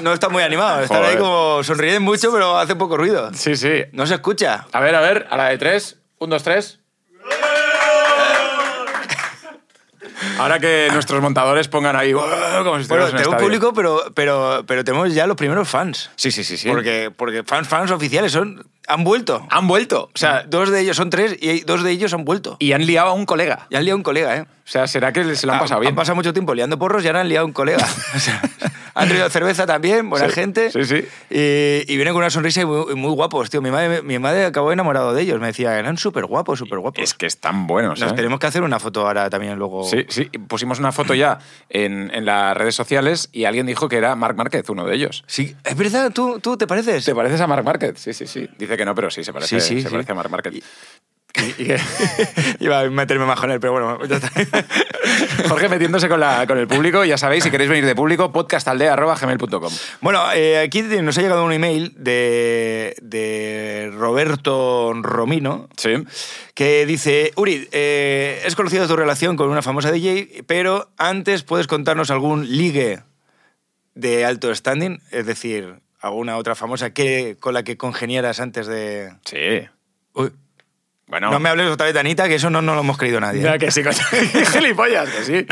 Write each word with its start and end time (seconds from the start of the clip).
no, 0.00 0.12
están 0.12 0.32
muy 0.32 0.42
animados. 0.42 0.84
Están 0.84 1.04
ahí 1.04 1.16
como 1.16 1.62
sonríen 1.62 2.02
mucho, 2.02 2.32
pero 2.32 2.58
hace 2.58 2.76
poco 2.76 2.96
ruido. 2.96 3.30
Sí, 3.34 3.56
sí. 3.56 3.84
No 3.92 4.06
se 4.06 4.14
escucha. 4.14 4.66
A 4.72 4.80
ver, 4.80 4.94
a 4.94 5.00
ver, 5.00 5.26
a 5.30 5.36
la 5.36 5.48
de 5.48 5.58
tres. 5.58 5.98
Un, 6.18 6.30
dos, 6.30 6.42
tres. 6.42 6.80
Ahora 10.38 10.58
que 10.58 10.88
nuestros 10.92 11.20
montadores 11.20 11.68
pongan 11.68 11.96
ahí 11.96 12.12
"Wow", 12.12 12.24
como 12.64 12.80
si 12.80 12.88
Bueno, 12.88 13.08
en 13.08 13.16
tenemos 13.16 13.40
público, 13.40 13.72
pero, 13.72 14.02
pero, 14.14 14.64
pero 14.66 14.84
tenemos 14.84 15.12
ya 15.14 15.26
los 15.26 15.36
primeros 15.36 15.68
fans. 15.68 16.10
Sí, 16.16 16.30
sí, 16.30 16.44
sí, 16.44 16.56
sí. 16.56 16.68
Porque, 16.68 17.10
porque 17.14 17.42
fans, 17.44 17.68
fans 17.68 17.90
oficiales 17.90 18.32
son, 18.32 18.68
han 18.88 19.04
vuelto. 19.04 19.46
han 19.50 19.68
vuelto. 19.68 20.10
O 20.14 20.18
sea, 20.18 20.44
dos 20.48 20.70
de 20.70 20.80
ellos 20.80 20.96
son 20.96 21.10
tres 21.10 21.36
y 21.40 21.60
dos 21.60 21.82
de 21.82 21.90
ellos 21.90 22.12
han 22.14 22.24
vuelto. 22.24 22.56
y 22.58 22.72
han 22.72 22.86
liado 22.86 23.08
a 23.08 23.12
un 23.12 23.26
colega. 23.26 23.66
Y 23.70 23.76
han 23.76 23.84
liado 23.84 23.96
un 23.96 24.02
colega, 24.02 24.36
¿eh? 24.36 24.42
O 24.42 24.70
sea, 24.70 24.86
¿será 24.86 25.12
que 25.12 25.34
se 25.34 25.46
lo 25.46 25.52
han 25.52 25.58
Ha- 25.58 25.62
pasado 25.62 25.80
bien? 25.80 25.92
Han 25.92 25.96
pasado 25.96 26.16
mucho 26.16 26.32
tiempo 26.32 26.54
liando 26.54 26.78
porros 26.78 27.02
y 27.04 27.06
ahora 27.06 27.20
han 27.22 27.28
liado 27.28 27.46
un 27.46 27.52
colega. 27.52 27.86
O 28.14 28.18
sea, 28.18 28.42
han 28.94 29.06
traído 29.08 29.30
cerveza 29.30 29.64
también, 29.64 30.10
buena 30.10 30.26
Sí, 30.26 30.32
gente. 30.34 30.72
sí, 30.72 30.84
sí. 30.84 31.04
Y, 31.30 31.90
y 31.92 31.96
vienen 31.96 32.12
con 32.14 32.20
una 32.22 32.30
sonrisa 32.30 32.62
y 32.62 32.64
muy, 32.66 32.94
muy 32.96 33.12
guapos, 33.12 33.48
tío. 33.48 33.62
Mi 33.62 33.70
madre, 33.70 34.02
mi 34.02 34.18
madre 34.18 34.44
acabó 34.44 34.72
enamorado 34.72 35.14
de 35.14 35.22
ellos. 35.22 35.38
Me 35.40 35.46
decía, 35.46 35.78
eran 35.78 35.96
súper 35.98 36.26
guapos, 36.26 36.58
súper 36.58 36.80
guapos. 36.80 37.02
Es 37.04 37.14
que 37.14 37.26
están 37.26 37.68
buenos, 37.68 38.00
Nos 38.00 38.10
¿eh? 38.10 38.14
tenemos 38.16 38.40
que 38.40 38.48
hacer 38.48 38.62
una 38.62 38.80
foto 38.80 39.06
ahora 39.06 39.30
también 39.30 39.56
luego. 39.56 39.84
Sí, 39.84 40.04
sí. 40.08 40.24
Pusimos 40.48 40.80
una 40.80 40.90
foto 40.90 41.14
ya 41.14 41.38
en, 41.68 42.10
en 42.12 42.24
las 42.24 42.56
redes 42.56 42.74
sociales 42.74 43.28
y 43.32 43.44
alguien 43.44 43.66
dijo 43.66 43.88
que 43.88 43.96
era 43.98 44.16
Marc 44.16 44.36
Márquez, 44.36 44.68
uno 44.68 44.84
de 44.84 44.96
ellos. 44.96 45.22
Sí, 45.28 45.54
es 45.64 45.76
verdad, 45.76 46.10
¿tú, 46.12 46.40
tú 46.40 46.56
te 46.56 46.66
pareces? 46.66 47.04
¿Te 47.04 47.14
pareces 47.14 47.40
a 47.40 47.46
Marc 47.46 47.64
Márquez? 47.64 48.00
Sí, 48.00 48.12
sí, 48.12 48.26
sí. 48.26 48.48
Dice 48.58 48.76
que 48.78 48.84
no, 48.86 48.94
pero 48.94 49.10
sí, 49.10 49.22
se 49.24 49.32
parece, 49.34 49.60
Sí, 49.60 49.66
sí, 49.76 49.82
se 49.82 49.88
sí. 49.88 49.92
parece 49.92 50.12
a 50.12 50.14
Marc 50.14 50.30
Márquez. 50.30 50.62
Iba 52.60 52.80
a 52.80 52.90
meterme 52.90 53.26
más 53.26 53.38
con 53.38 53.50
él, 53.50 53.60
pero 53.60 53.72
bueno, 53.72 54.04
ya 54.06 54.16
está. 54.16 54.30
Jorge 55.48 55.68
metiéndose 55.68 56.08
con, 56.08 56.18
la, 56.20 56.46
con 56.46 56.58
el 56.58 56.66
público, 56.66 57.04
ya 57.04 57.16
sabéis, 57.18 57.44
si 57.44 57.50
queréis 57.50 57.70
venir 57.70 57.84
de 57.84 57.94
público, 57.94 58.32
podcastaldea.gmail.com. 58.32 59.72
Bueno, 60.00 60.22
eh, 60.34 60.58
aquí 60.58 60.82
nos 60.82 61.16
ha 61.18 61.20
llegado 61.22 61.44
un 61.44 61.52
email 61.52 61.92
de, 61.96 62.96
de 63.02 63.90
Roberto 63.94 64.92
Romino 64.94 65.68
Sí. 65.76 65.90
que 66.54 66.86
dice, 66.86 67.32
Uri, 67.36 67.68
eh, 67.72 68.42
es 68.44 68.56
conocido 68.56 68.88
tu 68.88 68.96
relación 68.96 69.36
con 69.36 69.48
una 69.50 69.62
famosa 69.62 69.92
DJ, 69.92 70.42
pero 70.46 70.90
antes 70.96 71.42
puedes 71.42 71.66
contarnos 71.66 72.10
algún 72.10 72.48
ligue 72.56 73.02
de 73.94 74.24
alto 74.24 74.52
standing, 74.54 75.00
es 75.10 75.26
decir, 75.26 75.80
alguna 76.00 76.36
otra 76.36 76.54
famosa 76.54 76.90
que, 76.90 77.36
con 77.40 77.54
la 77.54 77.62
que 77.62 77.76
congeniaras 77.76 78.40
antes 78.40 78.66
de... 78.66 79.12
Sí. 79.24 79.66
Uy, 80.14 80.32
Bueno. 81.06 81.30
no 81.30 81.40
me 81.40 81.48
hables 81.48 81.70
otra 81.70 81.86
vez 81.86 81.94
de 81.94 82.00
Anita, 82.00 82.28
que 82.28 82.36
eso 82.36 82.50
no, 82.50 82.62
no 82.62 82.74
lo 82.74 82.80
hemos 82.80 82.98
creído 82.98 83.20
nadie. 83.20 83.42
Ya 83.42 83.58
que 83.58 83.70
sí, 83.70 83.82
gilipollas, 84.52 85.08
que 85.08 85.24
sí. 85.24 85.46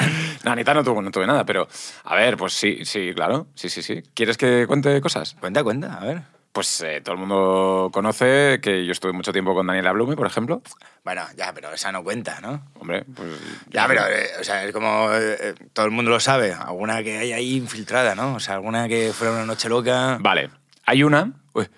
No, 0.45 0.53
Anita 0.53 0.75
no, 0.75 0.85
tuvo, 0.85 1.03
no 1.03 1.11
tuve 1.11 1.27
nada, 1.27 1.45
pero 1.45 1.67
a 2.05 2.15
ver, 2.15 2.37
pues 2.37 2.53
sí, 2.53 2.85
sí, 2.85 3.13
claro. 3.15 3.49
Sí, 3.55 3.69
sí, 3.69 3.83
sí. 3.83 4.03
¿Quieres 4.15 4.37
que 4.37 4.67
cuente 4.67 5.01
cosas? 5.01 5.35
Cuenta, 5.41 5.65
cuenta, 5.65 5.95
a 5.95 6.05
ver. 6.05 6.23
Pues 6.57 6.81
eh, 6.81 7.03
todo 7.03 7.13
el 7.17 7.19
mundo 7.21 7.91
conoce 7.93 8.61
que 8.63 8.87
yo 8.87 8.93
estuve 8.93 9.13
mucho 9.13 9.31
tiempo 9.31 9.55
con 9.55 9.67
Daniela 9.67 9.93
Blume, 9.93 10.17
por 10.17 10.27
ejemplo. 10.27 10.63
Bueno, 11.05 11.27
ya, 11.37 11.53
pero 11.53 11.71
esa 11.71 11.93
no 11.93 12.03
cuenta, 12.03 12.41
¿no? 12.41 12.71
Hombre, 12.81 13.05
pues. 13.15 13.29
Ya, 13.69 13.87
pero, 13.87 14.07
eh, 14.07 14.31
o 14.41 14.43
sea, 14.43 14.65
es 14.65 14.73
como 14.73 15.11
eh, 15.13 15.55
todo 15.75 15.85
el 15.85 15.93
mundo 15.93 16.11
lo 16.11 16.19
sabe. 16.19 16.55
Alguna 16.55 17.03
que 17.03 17.19
hay 17.19 17.35
ahí 17.35 17.57
infiltrada, 17.57 18.15
¿no? 18.15 18.37
O 18.37 18.41
sea, 18.41 18.55
alguna 18.55 18.89
que 18.89 19.13
fuera 19.13 19.35
una 19.35 19.45
noche 19.45 19.69
loca. 19.69 20.17
Vale. 20.19 20.49
Hay 20.87 21.03
una 21.03 21.31
Uy, 21.53 21.69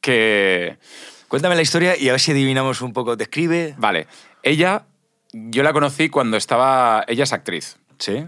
que. 0.00 0.76
cuéntame 1.28 1.54
la 1.54 1.62
historia 1.62 1.96
y 1.96 2.08
a 2.08 2.12
ver 2.14 2.20
si 2.20 2.32
adivinamos 2.32 2.80
un 2.80 2.92
poco. 2.92 3.14
Describe. 3.14 3.76
Vale. 3.78 4.08
Ella, 4.42 4.86
yo 5.32 5.62
la 5.62 5.72
conocí 5.72 6.08
cuando 6.08 6.36
estaba. 6.36 7.04
Ella 7.06 7.22
es 7.22 7.32
actriz. 7.32 7.76
Sí. 8.00 8.26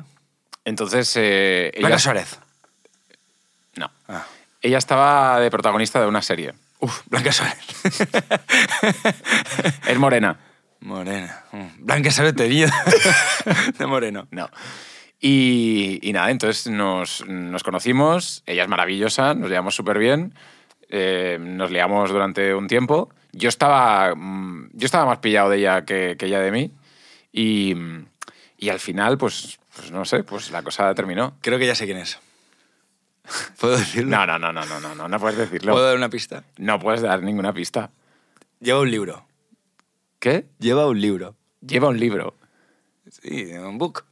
Entonces. 0.65 1.13
eh, 1.17 1.73
ella, 1.75 1.89
Blanca 1.89 1.99
Suárez. 1.99 2.39
No. 3.75 3.91
Ah. 4.07 4.25
Ella 4.69 4.77
estaba 4.77 5.41
de 5.41 5.51
protagonista 5.51 5.99
de 5.99 6.07
una 6.07 6.21
serie. 6.21 6.53
Uf, 6.81 7.01
Blanca 7.07 7.33
Suárez. 7.33 7.57
Es 9.89 9.99
morena. 9.99 10.39
Morena. 10.81 11.45
Blanca 11.79 12.11
Suárez 12.11 12.35
tenía 12.37 12.71
de 13.79 13.87
moreno. 13.87 14.29
No. 14.31 14.51
Y, 15.19 16.01
y 16.03 16.13
nada, 16.13 16.31
entonces 16.31 16.71
nos, 16.71 17.25
nos 17.27 17.63
conocimos, 17.63 18.43
ella 18.45 18.65
es 18.65 18.69
maravillosa, 18.69 19.33
nos 19.33 19.49
llevamos 19.49 19.75
súper 19.75 19.99
bien, 19.99 20.35
eh, 20.91 21.39
nos 21.41 21.71
liamos 21.71 22.11
durante 22.11 22.55
un 22.55 22.67
tiempo. 22.67 23.09
Yo 23.33 23.49
estaba, 23.49 24.15
mm, 24.15 24.73
yo 24.75 24.85
estaba 24.85 25.07
más 25.07 25.21
pillado 25.21 25.49
de 25.49 25.61
ella 25.61 25.87
que, 25.87 26.17
que 26.19 26.27
ella 26.27 26.41
de 26.41 26.51
mí 26.51 26.73
y, 27.33 27.75
y 28.59 28.69
al 28.69 28.81
final, 28.81 29.17
pues, 29.17 29.61
pues 29.75 29.91
no 29.91 30.05
sé, 30.05 30.25
pues 30.25 30.51
la 30.51 30.63
cosa 30.63 30.95
terminó. 30.95 31.39
Creo 31.41 31.59
que 31.59 31.67
ya 31.67 31.75
sé 31.75 31.87
quién 31.87 31.97
es. 31.97 32.19
¿Puedo 33.61 33.77
decirlo? 33.77 34.17
No, 34.17 34.27
no, 34.27 34.39
no, 34.39 34.53
no, 34.53 34.65
no, 34.67 34.81
no, 34.81 34.95
no, 34.95 35.09
no 35.09 35.19
puedes 35.21 35.39
decirlo. 35.39 35.73
¿Puedo 35.73 35.87
dar 35.87 35.97
una 35.97 36.09
pista? 36.09 36.45
No 36.57 36.79
puedes 36.79 37.03
dar 37.03 37.23
ninguna 37.23 37.53
pista. 37.53 37.91
Lleva 38.61 38.81
un 38.81 38.91
libro. 38.91 39.27
¿Qué? 40.19 40.47
Lleva 40.59 40.87
un 40.87 41.01
libro. 41.01 41.37
Lleva 41.61 41.89
un 41.89 41.99
libro. 41.99 42.35
Sí, 43.11 43.53
un 43.53 43.79
book. 43.79 44.05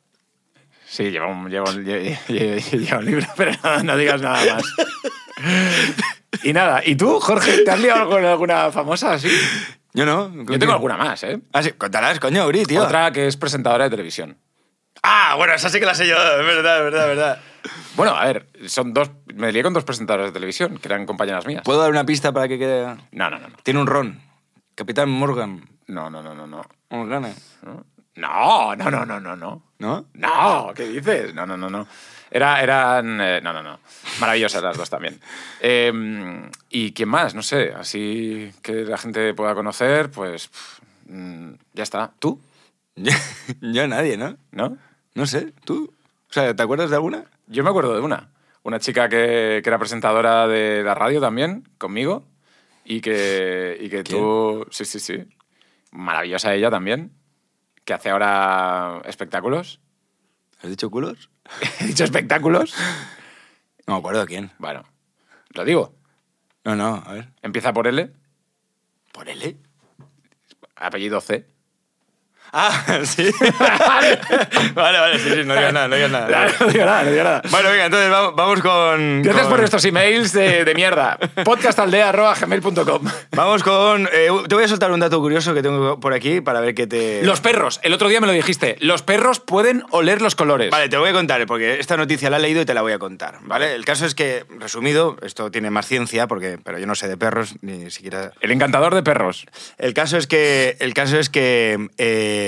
Sí, 0.88 1.10
lleva 1.10 1.26
un, 1.26 1.50
lleva 1.50 1.68
un, 1.70 1.84
lle- 1.84 2.16
lle- 2.28 2.78
lleva 2.78 2.98
un 2.98 3.04
libro, 3.06 3.26
pero 3.36 3.52
no, 3.62 3.82
no 3.82 3.96
digas 3.96 4.20
nada 4.22 4.54
más. 4.54 4.64
Y 6.42 6.52
nada, 6.52 6.82
¿y 6.84 6.96
tú, 6.96 7.18
Jorge, 7.20 7.62
te 7.64 7.70
has 7.70 7.80
liado 7.80 8.08
con 8.08 8.24
alguna 8.24 8.70
famosa 8.70 9.14
así? 9.14 9.28
Yo 9.92 10.04
no. 10.06 10.32
Yo 10.44 10.58
tengo 10.58 10.72
alguna 10.72 10.96
más, 10.96 11.22
¿eh? 11.24 11.40
Ah, 11.52 11.62
sí, 11.62 11.72
contarás, 11.72 12.20
coño, 12.20 12.46
Uri, 12.46 12.64
tío. 12.64 12.82
Otra 12.84 13.10
que 13.12 13.26
es 13.26 13.36
presentadora 13.36 13.84
de 13.84 13.90
televisión. 13.90 14.36
Ah, 15.02 15.34
bueno, 15.36 15.54
esa 15.54 15.68
sí 15.70 15.80
que 15.80 15.86
la 15.86 15.94
sé 15.94 16.06
yo. 16.06 16.16
Es 16.16 16.46
verdad, 16.46 16.78
es 16.78 16.84
verdad, 16.84 17.02
es 17.10 17.16
verdad. 17.16 17.40
Bueno, 17.96 18.14
a 18.14 18.24
ver, 18.26 18.48
son 18.66 18.92
dos. 18.92 19.10
Me 19.34 19.52
lié 19.52 19.62
con 19.62 19.72
dos 19.74 19.84
presentadoras 19.84 20.28
de 20.28 20.32
televisión, 20.32 20.78
que 20.78 20.88
eran 20.88 21.06
compañeras 21.06 21.46
mías. 21.46 21.62
¿Puedo 21.64 21.80
dar 21.80 21.90
una 21.90 22.04
pista 22.04 22.32
para 22.32 22.48
que 22.48 22.58
quede...? 22.58 22.84
No, 23.12 23.30
no, 23.30 23.38
no, 23.38 23.48
no. 23.48 23.56
Tiene 23.62 23.80
un 23.80 23.86
ron. 23.86 24.20
Capitán 24.74 25.08
Morgan. 25.10 25.68
No, 25.86 26.10
no, 26.10 26.22
no, 26.22 26.34
no, 26.34 26.46
no. 26.46 26.62
Morgana. 26.90 27.32
No, 28.16 28.74
no, 28.76 28.90
no, 28.90 29.04
no, 29.06 29.20
no, 29.20 29.36
no. 29.36 29.62
¿No? 29.78 30.06
No, 30.14 30.72
¿qué 30.74 30.88
dices? 30.88 31.34
No, 31.34 31.46
no, 31.46 31.56
no, 31.56 31.68
no. 31.68 31.86
Era, 32.30 32.62
eran. 32.62 33.20
eh, 33.20 33.40
no, 33.42 33.52
no, 33.52 33.62
no. 33.62 33.78
Maravillosas 34.20 34.62
las 34.62 34.76
dos 34.76 34.90
también. 34.90 35.20
Eh, 35.60 35.92
¿Y 36.70 36.92
quién 36.92 37.08
más? 37.08 37.34
No 37.34 37.42
sé. 37.42 37.72
Así 37.76 38.52
que 38.62 38.84
la 38.84 38.98
gente 38.98 39.34
pueda 39.34 39.54
conocer, 39.54 40.10
pues. 40.10 40.50
mm, 41.06 41.52
ya 41.74 41.82
está. 41.82 42.12
¿Tú? 42.18 42.40
yo 43.60 43.86
nadie, 43.86 44.16
¿no? 44.16 44.36
¿No? 44.50 44.76
No 45.14 45.26
sé, 45.26 45.52
¿tú? 45.64 45.92
O 46.28 46.32
sea, 46.32 46.54
¿te 46.56 46.62
acuerdas 46.62 46.90
de 46.90 46.96
alguna? 46.96 47.24
Yo 47.46 47.62
me 47.64 47.70
acuerdo 47.70 47.94
de 47.94 48.00
una. 48.00 48.32
Una 48.62 48.80
chica 48.80 49.08
que, 49.08 49.60
que 49.62 49.68
era 49.68 49.78
presentadora 49.78 50.48
de 50.48 50.82
la 50.82 50.94
radio 50.94 51.20
también, 51.20 51.68
conmigo. 51.78 52.26
Y 52.84 53.00
que, 53.00 53.76
y 53.80 53.88
que 53.88 54.02
tú. 54.04 54.66
Sí, 54.70 54.84
sí, 54.84 54.98
sí. 55.00 55.28
Maravillosa 55.92 56.54
ella 56.54 56.70
también. 56.70 57.12
Que 57.84 57.94
hace 57.94 58.10
ahora 58.10 59.00
espectáculos. 59.04 59.80
¿Has 60.62 60.70
dicho 60.70 60.90
culos? 60.90 61.30
¿He 61.80 61.86
dicho 61.86 62.04
espectáculos? 62.04 62.74
No 63.86 63.94
me 63.94 63.98
acuerdo 64.00 64.20
de 64.22 64.26
quién. 64.26 64.50
Bueno, 64.58 64.84
lo 65.50 65.64
digo. 65.64 65.94
No, 66.64 66.74
no, 66.74 67.02
a 67.06 67.12
ver. 67.12 67.28
Empieza 67.42 67.72
por 67.72 67.86
L, 67.86 68.12
¿Por 69.12 69.28
L? 69.28 69.56
apellido 70.74 71.20
C. 71.20 71.46
Ah, 72.58 73.00
sí. 73.04 73.30
vale, 74.74 74.98
vale, 74.98 75.18
sí, 75.18 75.28
sí, 75.30 75.44
no 75.44 75.54
digas 75.54 75.72
nada, 75.74 75.88
no 75.88 75.94
digas 75.96 76.10
nada. 76.10 76.48
No 76.58 76.66
digo 76.68 76.84
nada, 76.86 77.02
no 77.04 77.10
digo 77.10 77.24
nada. 77.24 77.42
Bueno, 77.50 77.68
venga, 77.70 77.84
entonces 77.84 78.10
vamos, 78.10 78.34
vamos 78.34 78.60
con... 78.62 79.22
Gracias 79.22 79.46
con- 79.46 79.56
por 79.56 79.64
estos 79.64 79.84
emails 79.84 80.32
de, 80.32 80.64
de 80.64 80.74
mierda. 80.74 81.18
Podcastaldea.gmail.com 81.44 83.02
Vamos 83.32 83.62
con... 83.62 84.08
eh, 84.12 84.28
te 84.48 84.54
voy 84.54 84.64
a 84.64 84.68
soltar 84.68 84.90
un 84.90 85.00
dato 85.00 85.20
curioso 85.20 85.52
que 85.52 85.62
tengo 85.62 86.00
por 86.00 86.14
aquí 86.14 86.40
para 86.40 86.60
ver 86.60 86.74
qué 86.74 86.86
te... 86.86 87.22
Los 87.24 87.40
perros, 87.40 87.78
el 87.82 87.92
otro 87.92 88.08
día 88.08 88.20
me 88.20 88.26
lo 88.26 88.32
dijiste. 88.32 88.76
Los 88.80 89.02
perros 89.02 89.40
pueden 89.40 89.82
oler 89.90 90.22
los 90.22 90.34
colores. 90.34 90.70
Vale, 90.70 90.88
te 90.88 90.96
lo 90.96 91.02
voy 91.02 91.10
a 91.10 91.14
contar, 91.14 91.44
porque 91.46 91.78
esta 91.78 91.96
noticia 91.96 92.30
la 92.30 92.38
he 92.38 92.40
leído 92.40 92.62
y 92.62 92.64
te 92.64 92.72
la 92.74 92.82
voy 92.82 92.92
a 92.92 92.98
contar, 92.98 93.38
¿vale? 93.42 93.74
El 93.74 93.84
caso 93.84 94.06
es 94.06 94.14
que, 94.14 94.44
resumido, 94.58 95.16
esto 95.22 95.50
tiene 95.50 95.70
más 95.70 95.86
ciencia, 95.86 96.26
porque, 96.26 96.58
pero 96.62 96.78
yo 96.78 96.86
no 96.86 96.94
sé 96.94 97.06
de 97.08 97.16
perros, 97.18 97.56
ni 97.60 97.90
siquiera... 97.90 98.32
El 98.40 98.50
encantador 98.50 98.94
de 98.94 99.02
perros. 99.02 99.44
El 99.76 99.92
caso 99.92 100.16
es 100.16 100.26
que, 100.26 100.76
el 100.80 100.94
caso 100.94 101.18
es 101.18 101.28
que 101.28 101.88
eh, 101.98 102.45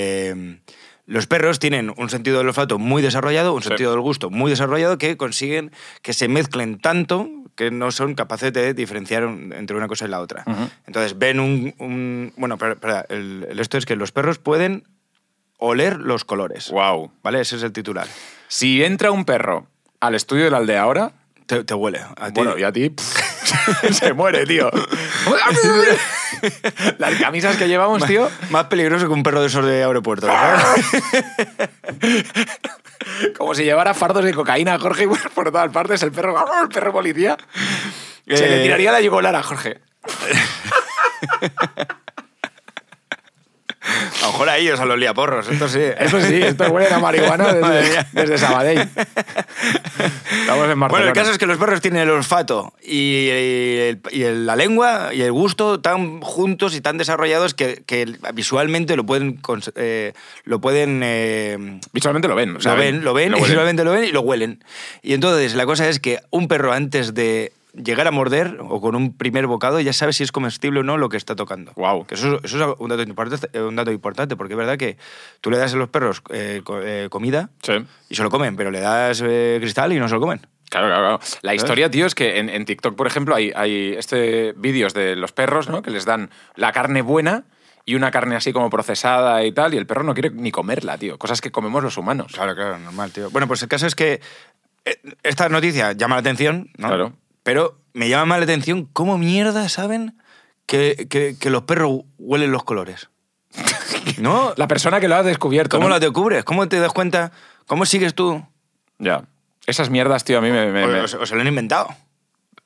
los 1.05 1.25
perros 1.27 1.59
tienen 1.59 1.91
un 1.97 2.09
sentido 2.09 2.37
del 2.37 2.47
olfato 2.47 2.77
muy 2.77 3.01
desarrollado, 3.01 3.53
un 3.53 3.61
Sí. 3.63 3.69
sentido 3.69 3.91
del 3.91 4.01
gusto 4.01 4.29
muy 4.29 4.49
desarrollado, 4.51 4.97
que 4.97 5.17
consiguen 5.17 5.71
que 6.01 6.13
se 6.13 6.27
mezclen 6.27 6.79
tanto 6.79 7.29
que 7.55 7.71
no 7.71 7.91
son 7.91 8.15
capaces 8.15 8.53
de 8.53 8.73
diferenciar 8.73 9.23
entre 9.23 9.75
una 9.75 9.87
cosa 9.87 10.05
y 10.05 10.07
la 10.09 10.21
otra. 10.21 10.45
Entonces 10.87 11.17
ven 11.17 11.39
un... 11.39 11.73
un- 11.79 12.31
bueno, 12.37 12.57
pero, 12.57 12.77
pero 12.79 13.03
el, 13.09 13.47
el 13.49 13.59
esto 13.59 13.77
es 13.77 13.85
que 13.85 13.95
los 13.97 14.11
perros 14.13 14.37
pueden 14.39 14.83
oler 15.57 15.97
los 15.97 16.23
colores. 16.23 16.71
Wow. 16.71 17.11
¿Vale? 17.21 17.41
Ese 17.41 17.57
es 17.57 17.63
el 17.63 17.73
titular. 17.73 18.07
Si 18.47 18.81
entra 18.83 19.11
un 19.11 19.25
perro 19.25 19.67
al 19.99 20.15
estudio 20.15 20.45
de 20.45 20.51
la 20.51 20.57
aldea 20.57 20.83
ahora, 20.83 21.11
Te, 21.49 21.63
te 21.63 21.73
huele. 21.73 21.99
A 22.15 22.29
bueno, 22.29 22.55
y 22.59 22.63
a 22.63 22.71
ti 22.71 22.91
pff, 22.91 23.91
se 23.91 24.13
muere, 24.13 24.45
tío. 24.45 24.69
Las 26.99 27.15
camisas 27.15 27.57
que 27.57 27.67
llevamos, 27.67 28.05
tío. 28.05 28.29
Más 28.51 28.65
peligroso 28.65 29.07
que 29.07 29.13
un 29.13 29.23
perro 29.23 29.41
de 29.41 29.47
esos 29.47 29.65
de 29.65 29.83
aeropuerto. 29.83 30.27
Como 33.35 33.55
si 33.55 33.63
llevara 33.63 33.95
fardos 33.95 34.23
de 34.23 34.31
cocaína 34.35 34.75
a 34.75 34.79
Jorge 34.79 35.07
por, 35.07 35.31
por 35.31 35.51
todas 35.51 35.71
partes, 35.71 36.03
el 36.03 36.11
perro, 36.11 36.35
el 36.61 36.69
perro 36.69 36.91
policía. 36.91 37.35
Se 38.27 38.47
le 38.47 38.59
Eh, 38.59 38.63
tiraría 38.65 38.91
la 38.91 39.01
yugular 39.01 39.35
a 39.35 39.41
Jorge. 39.41 39.81
A 44.21 44.25
lo 44.25 44.31
mejor 44.33 44.49
a 44.49 44.57
ellos, 44.57 44.79
a 44.79 44.85
los 44.85 44.97
liaporros, 44.99 45.47
esto 45.49 45.67
sí. 45.69 45.79
Eso 45.99 46.19
sí, 46.21 46.41
esto 46.41 46.65
huele 46.71 46.93
a 46.93 46.99
marihuana 46.99 47.53
desde, 47.53 48.05
desde 48.11 48.37
Sabadell. 48.37 48.79
Estamos 48.79 50.69
en 50.69 50.79
Barcelona. 50.79 50.87
Bueno, 50.89 51.07
el 51.07 51.13
caso 51.13 51.31
es 51.31 51.37
que 51.37 51.45
los 51.45 51.57
perros 51.57 51.81
tienen 51.81 52.01
el 52.03 52.09
olfato 52.09 52.73
y, 52.83 53.27
el- 53.29 53.99
y 54.11 54.23
el- 54.23 54.45
la 54.45 54.55
lengua 54.55 55.13
y 55.13 55.21
el 55.21 55.31
gusto 55.31 55.79
tan 55.79 56.21
juntos 56.21 56.75
y 56.75 56.81
tan 56.81 56.97
desarrollados 56.97 57.53
que, 57.53 57.83
que 57.85 58.05
visualmente 58.33 58.95
lo 58.95 59.05
pueden, 59.05 59.39
eh, 59.75 60.13
lo 60.43 60.59
pueden 60.61 61.01
eh, 61.03 61.79
Visualmente 61.93 62.27
lo 62.27 62.35
ven. 62.35 62.57
o 62.57 62.61
sea, 62.61 62.73
lo 62.73 62.79
ven, 62.79 63.03
lo 63.03 63.13
ven, 63.13 63.33
y 63.37 63.41
visualmente 63.41 63.83
lo 63.83 63.91
ven 63.91 64.03
y 64.05 64.11
lo 64.11 64.21
huelen. 64.21 64.63
Y 65.01 65.13
entonces 65.13 65.55
la 65.55 65.65
cosa 65.65 65.87
es 65.87 65.99
que 65.99 66.19
un 66.29 66.47
perro 66.47 66.73
antes 66.73 67.13
de 67.13 67.51
llegar 67.73 68.07
a 68.07 68.11
morder 68.11 68.57
o 68.61 68.81
con 68.81 68.95
un 68.95 69.15
primer 69.15 69.47
bocado 69.47 69.79
ya 69.79 69.93
sabe 69.93 70.13
si 70.13 70.23
es 70.23 70.31
comestible 70.31 70.79
o 70.79 70.83
no 70.83 70.97
lo 70.97 71.09
que 71.09 71.17
está 71.17 71.35
tocando. 71.35 71.73
Que 72.07 72.15
eso, 72.15 72.39
eso 72.43 72.57
es 72.71 72.75
un 72.79 72.89
dato, 72.89 73.03
importante, 73.03 73.61
un 73.61 73.75
dato 73.75 73.91
importante, 73.91 74.35
porque 74.35 74.53
es 74.53 74.57
verdad 74.57 74.77
que 74.77 74.97
tú 75.41 75.51
le 75.51 75.57
das 75.57 75.73
a 75.73 75.77
los 75.77 75.89
perros 75.89 76.21
eh, 76.31 76.61
eh, 76.83 77.07
comida 77.09 77.49
Sí. 77.61 77.73
y 78.09 78.15
se 78.15 78.23
lo 78.23 78.29
comen, 78.29 78.55
pero 78.55 78.71
le 78.71 78.79
das 78.79 79.21
eh, 79.25 79.57
cristal 79.61 79.93
y 79.93 79.99
no 79.99 80.07
se 80.07 80.15
lo 80.15 80.21
comen. 80.21 80.41
Claro, 80.69 80.87
claro, 80.87 81.01
claro. 81.17 81.19
La 81.41 81.55
historia, 81.55 81.89
tío, 81.89 82.05
es 82.05 82.13
que 82.13 82.37
en, 82.39 82.47
en 82.49 82.63
TikTok, 82.65 82.95
por 82.95 83.07
ejemplo, 83.07 83.33
hay, 83.33 83.51
hay 83.55 83.93
este 83.97 84.53
vídeos 84.55 84.93
de 84.93 85.15
los 85.15 85.31
perros, 85.31 85.67
¿no? 85.67 85.81
Que 85.81 85.89
les 85.89 86.05
dan 86.05 86.29
la 86.55 86.71
carne 86.71 87.01
buena 87.01 87.45
y 87.85 87.95
una 87.95 88.11
carne 88.11 88.35
así 88.35 88.53
como 88.53 88.69
procesada 88.69 89.43
y 89.43 89.51
tal, 89.51 89.73
y 89.73 89.77
el 89.77 89.87
perro 89.87 90.03
no 90.03 90.13
quiere 90.13 90.29
ni 90.29 90.51
comerla, 90.51 90.97
tío. 90.99 91.17
Cosas 91.17 91.41
que 91.41 91.49
comemos 91.51 91.83
los 91.83 91.97
humanos. 91.97 92.33
Claro, 92.33 92.53
claro, 92.53 92.77
normal, 92.77 93.11
tío. 93.11 93.31
Bueno, 93.31 93.47
pues 93.47 93.63
el 93.63 93.67
caso 93.67 93.87
es 93.87 93.95
que 93.95 94.21
eh, 94.85 94.99
esta 95.23 95.49
noticia 95.49 95.93
llama 95.93 96.15
la 96.15 96.19
atención, 96.21 96.69
¿no? 96.77 96.87
Claro. 96.87 97.13
Pero 97.43 97.79
me 97.93 98.09
llama 98.09 98.25
más 98.25 98.39
la 98.39 98.43
atención 98.45 98.85
cómo 98.93 99.17
mierda 99.17 99.67
saben 99.69 100.15
que, 100.65 101.07
que- 101.09 101.35
que 101.39 101.49
los 101.49 101.63
perros 101.63 102.01
huelen 102.17 102.51
los 102.51 102.63
colores. 102.63 103.09
¿No? 104.19 104.53
La 104.57 104.67
persona 104.67 104.99
que 104.99 105.07
lo 105.07 105.15
ha 105.15 105.23
descubierto. 105.23 105.77
¿Cómo 105.77 105.87
¿no? 105.89 105.95
la 105.95 105.99
descubres? 105.99 106.43
¿Cómo 106.43 106.67
te 106.67 106.79
das 106.79 106.91
cuenta? 106.93 107.31
¿Cómo 107.65 107.85
sigues 107.85 108.13
tú? 108.13 108.45
Ya. 108.99 109.23
Esas 109.65 109.89
mierdas, 109.89 110.23
tío, 110.23 110.37
a 110.37 110.41
mí 110.41 110.51
me. 110.51 110.71
me- 110.71 110.83
O, 110.85 110.87
me- 110.87 111.01
o 111.01 111.07
se- 111.07 111.17
o 111.17 111.25
se 111.25 111.35
lo 111.35 111.41
han 111.41 111.47
inventado. 111.47 111.87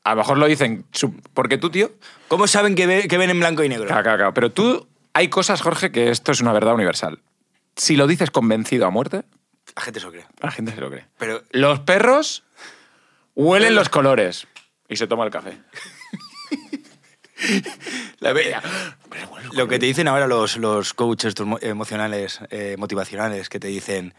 A 0.04 0.12
lo 0.12 0.18
mejor 0.18 0.38
lo 0.38 0.46
dicen. 0.48 0.86
Porque 1.34 1.58
tú, 1.58 1.70
tío. 1.70 1.92
¿Cómo 2.28 2.48
saben 2.48 2.76
que, 2.76 2.88
ve- 2.88 3.08
que 3.08 3.18
ven 3.18 3.30
en 3.30 3.40
blanco 3.40 3.64
y 3.64 3.70
negro? 3.70 3.86
Claro, 3.88 4.04
claro, 4.04 4.18
claro. 4.18 4.34
Pero 4.34 4.52
tú. 4.52 4.88
Hay 5.14 5.28
cosas, 5.28 5.62
Jorge, 5.62 5.92
que 5.92 6.10
esto 6.10 6.32
es 6.32 6.42
una 6.42 6.52
verdad 6.54 6.74
universal. 6.74 7.20
Si 7.76 7.96
lo 7.96 8.08
dices 8.08 8.32
convencido 8.32 8.88
a 8.88 8.90
muerte, 8.90 9.24
La 9.76 9.82
gente 9.84 10.00
se 10.00 10.08
lo 10.08 10.12
cree. 10.12 10.26
la 10.42 10.50
gente 10.52 10.72
se 10.74 10.82
lo 10.82 10.90
cree. 10.90 11.06
Pero 11.20 11.44
Los 11.52 11.80
perros 11.82 12.44
huelen 13.36 13.76
los 13.76 13.90
colores. 13.90 14.48
Y 14.94 14.96
se 14.96 15.08
toma 15.08 15.26
el 15.26 15.32
café. 15.32 15.58
la 18.20 18.32
ve- 18.34 18.56
lo 19.54 19.68
que 19.68 19.80
te 19.80 19.88
dicen 19.88 20.08
ahora 20.08 20.28
los, 20.28 20.58
los 20.58 20.94
coaches 20.94 21.34
emocionales, 21.62 22.40
eh, 22.52 22.76
motivacionales, 22.78 23.50
que 23.50 23.60
te 23.60 23.68
dicen, 23.70 24.14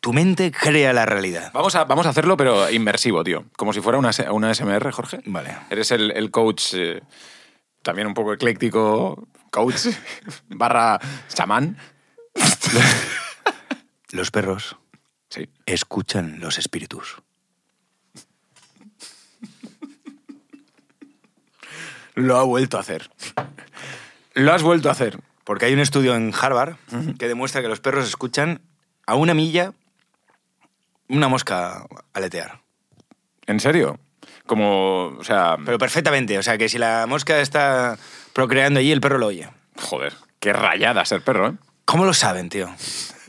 tu 0.00 0.14
mente 0.14 0.50
crea 0.50 0.94
la 0.94 1.04
realidad. 1.04 1.50
Vamos 1.52 1.74
a, 1.74 1.84
vamos 1.84 2.06
a 2.06 2.10
hacerlo, 2.10 2.36
pero 2.38 2.70
inmersivo, 2.70 3.22
tío. 3.22 3.44
Como 3.56 3.72
si 3.74 3.80
fuera 3.82 3.98
una, 3.98 4.10
una 4.32 4.54
SMR, 4.54 4.90
Jorge. 4.92 5.20
Vale. 5.26 5.54
Eres 5.70 5.90
el, 5.90 6.10
el 6.12 6.30
coach 6.30 6.72
eh, 6.74 7.02
también 7.82 8.06
un 8.08 8.14
poco 8.14 8.32
ecléctico, 8.32 9.28
coach 9.50 9.88
barra 10.48 10.98
chamán. 11.28 11.76
Los 14.10 14.30
perros 14.30 14.76
Sí. 15.30 15.46
escuchan 15.66 16.40
los 16.40 16.56
espíritus. 16.56 17.16
Lo 22.18 22.36
ha 22.36 22.42
vuelto 22.42 22.76
a 22.76 22.80
hacer. 22.80 23.10
Lo 24.34 24.52
has 24.52 24.62
vuelto 24.62 24.88
a 24.88 24.92
hacer. 24.92 25.18
Porque 25.44 25.66
hay 25.66 25.72
un 25.72 25.80
estudio 25.80 26.14
en 26.14 26.32
Harvard 26.38 26.76
que 27.18 27.28
demuestra 27.28 27.62
que 27.62 27.68
los 27.68 27.80
perros 27.80 28.06
escuchan 28.06 28.60
a 29.06 29.14
una 29.14 29.34
milla 29.34 29.72
una 31.08 31.28
mosca 31.28 31.86
aletear. 32.12 32.60
¿En 33.46 33.60
serio? 33.60 33.98
Como, 34.46 35.16
o 35.18 35.24
sea... 35.24 35.56
Pero 35.64 35.78
perfectamente. 35.78 36.36
O 36.38 36.42
sea, 36.42 36.58
que 36.58 36.68
si 36.68 36.76
la 36.76 37.06
mosca 37.06 37.40
está 37.40 37.96
procreando 38.32 38.80
allí, 38.80 38.92
el 38.92 39.00
perro 39.00 39.18
lo 39.18 39.26
oye. 39.26 39.48
Joder, 39.80 40.14
qué 40.40 40.52
rayada 40.52 41.04
ser 41.04 41.22
perro, 41.22 41.48
¿eh? 41.48 41.54
¿Cómo 41.84 42.04
lo 42.04 42.12
saben, 42.12 42.48
tío? 42.50 42.68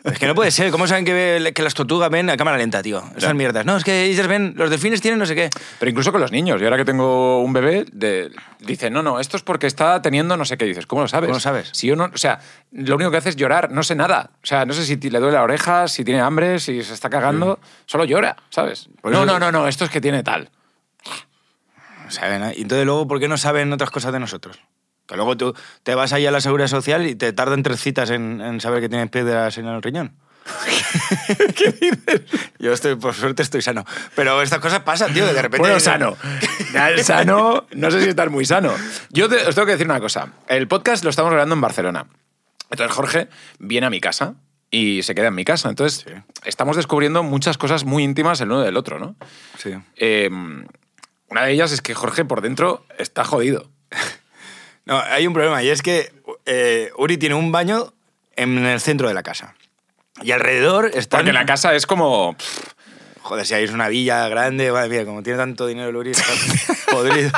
Es 0.04 0.18
que 0.18 0.28
no 0.28 0.36
puede 0.36 0.50
ser. 0.52 0.72
¿Cómo 0.72 0.88
saben 0.88 1.04
que, 1.06 1.14
ve- 1.14 1.52
que 1.54 1.62
las 1.62 1.74
tortugas 1.74 2.10
ven 2.10 2.30
a 2.30 2.38
cámara 2.38 2.58
lenta, 2.58 2.82
tío? 2.82 3.04
Esas 3.18 3.36
mierdas. 3.36 3.66
No, 3.66 3.76
es 3.78 3.84
que 3.84 4.06
ellas 4.06 4.28
ven, 4.28 4.54
los 4.56 4.70
delfines 4.70 5.02
tienen 5.02 5.20
no 5.20 5.26
sé 5.26 5.36
qué. 5.36 5.50
Pero 5.80 5.90
incluso 5.90 6.12
con 6.12 6.22
los 6.22 6.32
niños. 6.32 6.60
Yo 6.62 6.68
ahora 6.68 6.78
que 6.78 6.86
tengo 6.86 7.42
un 7.42 7.52
bebé, 7.54 7.86
de, 7.92 8.32
dice, 8.60 8.90
no, 8.90 9.04
no, 9.04 9.20
esto 9.20 9.36
es 9.38 9.44
porque 9.44 9.68
está 9.68 10.02
teniendo 10.02 10.38
no 10.38 10.46
sé 10.46 10.58
qué. 10.58 10.66
Dices, 10.66 10.86
¿cómo 10.86 11.02
lo 11.02 11.08
sabes? 11.08 11.28
¿Cómo 11.28 11.36
lo 11.36 11.40
sabes? 11.42 11.70
Si 11.74 11.88
yo 11.88 11.96
no, 11.96 12.06
o 12.14 12.18
sea, 12.18 12.40
lo 12.72 12.96
único 12.96 13.12
que 13.12 13.18
hace 13.18 13.30
es 13.30 13.36
llorar, 13.36 13.72
no 13.72 13.84
sé 13.84 13.96
nada. 13.96 14.32
O 14.42 14.46
sea, 14.46 14.66
no 14.66 14.74
sé 14.74 14.86
si 14.86 14.96
le 14.98 15.20
duele 15.20 15.34
la 15.36 15.44
oreja, 15.44 15.88
si 15.88 16.04
tiene 16.06 16.22
hambre, 16.22 16.60
si 16.60 16.82
se 16.84 16.94
está 16.94 17.10
cagando. 17.10 17.60
Solo 17.86 18.06
llora, 18.06 18.38
¿sabes? 18.50 18.90
Por 19.02 19.12
no, 19.12 19.26
no, 19.26 19.40
no, 19.40 19.52
no, 19.52 19.68
esto 19.68 19.86
es 19.86 19.90
que 19.92 20.00
tiene 20.02 20.24
tal. 20.24 20.50
Saben, 22.08 22.44
¿eh? 22.44 22.54
Y 22.58 22.62
entonces 22.64 22.86
luego, 22.86 23.08
¿por 23.08 23.20
qué 23.20 23.28
no 23.28 23.38
saben 23.38 23.72
otras 23.72 23.92
cosas 23.92 24.12
de 24.12 24.20
nosotros? 24.20 24.60
Que 25.10 25.16
luego 25.16 25.36
tú 25.36 25.54
te 25.84 25.96
vas 25.96 26.14
ahí 26.14 26.26
a 26.28 26.32
la 26.32 26.40
seguridad 26.40 26.68
social 26.68 27.06
y 27.08 27.16
te 27.16 27.34
tardan 27.34 27.64
tres 27.64 27.82
citas 27.82 28.10
en, 28.12 28.40
en 28.42 28.62
saber 28.62 28.80
que 28.80 28.88
tienes 28.90 29.10
piedras 29.10 29.58
en 29.58 29.66
el 29.66 29.82
riñón. 29.82 30.14
¿Qué 31.56 31.72
dices? 31.72 32.22
Yo 32.60 32.72
estoy, 32.74 32.96
por 32.96 33.14
suerte 33.14 33.42
estoy 33.44 33.62
sano. 33.62 33.86
Pero 34.16 34.42
estas 34.42 34.60
cosas 34.60 34.82
pasan, 34.82 35.14
tío, 35.14 35.26
de 35.26 35.34
repente... 35.42 35.60
Bueno, 35.60 35.80
sano. 35.80 36.16
Sano, 37.04 37.68
no 37.74 37.92
sé 37.92 38.02
si 38.04 38.10
estás 38.10 38.30
muy 38.30 38.46
sano. 38.46 38.74
Yo 39.10 39.28
te- 39.28 39.46
os 39.48 39.56
tengo 39.56 39.66
que 39.66 39.72
decir 39.74 39.88
una 39.88 40.00
cosa. 40.00 40.32
El 40.48 40.68
podcast 40.68 41.04
lo 41.04 41.10
estamos 41.10 41.32
grabando 41.32 41.56
en 41.56 41.62
Barcelona. 41.62 42.06
Entonces 42.70 42.96
Jorge 42.96 43.28
viene 43.58 43.88
a 43.88 43.90
mi 43.90 44.00
casa 44.00 44.36
y 44.70 45.02
se 45.04 45.16
queda 45.16 45.28
en 45.30 45.36
mi 45.36 45.46
casa. 45.46 45.70
Entonces 45.70 46.06
Sí. 46.08 46.14
estamos 46.46 46.76
descubriendo 46.76 47.24
muchas 47.24 47.58
cosas 47.58 47.84
muy 47.86 48.04
íntimas 48.04 48.40
el 48.42 48.52
uno 48.52 48.62
del 48.62 48.78
otro, 48.78 49.00
¿no? 49.00 49.16
Sí. 49.58 49.72
Eh, 49.96 50.30
una 51.30 51.44
de 51.44 51.52
ellas 51.52 51.72
es 51.72 51.82
que 51.82 51.96
Jorge 51.96 52.26
por 52.26 52.42
dentro 52.42 52.86
está 53.00 53.24
jodido. 53.24 53.70
No, 54.86 55.00
hay 55.00 55.28
un 55.28 55.34
problema 55.34 55.62
y 55.64 55.70
es 55.70 55.82
que 55.82 56.12
eh, 56.46 56.92
Uri 56.98 57.18
tiene 57.18 57.36
un 57.36 57.52
baño 57.52 57.94
en 58.36 58.66
el 58.66 58.80
centro 58.80 59.08
de 59.08 59.14
la 59.14 59.24
casa. 59.24 59.56
Y 60.22 60.32
alrededor 60.32 60.92
están... 60.94 61.20
Porque 61.20 61.34
la 61.34 61.46
casa 61.46 61.76
es 61.76 61.86
como... 61.86 62.36
Joder, 63.22 63.46
si 63.46 63.54
hay 63.54 63.66
una 63.66 63.90
villa 63.90 64.28
grande, 64.28 64.72
madre 64.72 64.90
mía, 64.90 65.06
como 65.06 65.22
tiene 65.22 65.38
tanto 65.38 65.68
dinero 65.68 65.90
el 65.90 65.96
Uri, 65.96 66.12
está 66.12 66.26
podrido. 66.92 67.32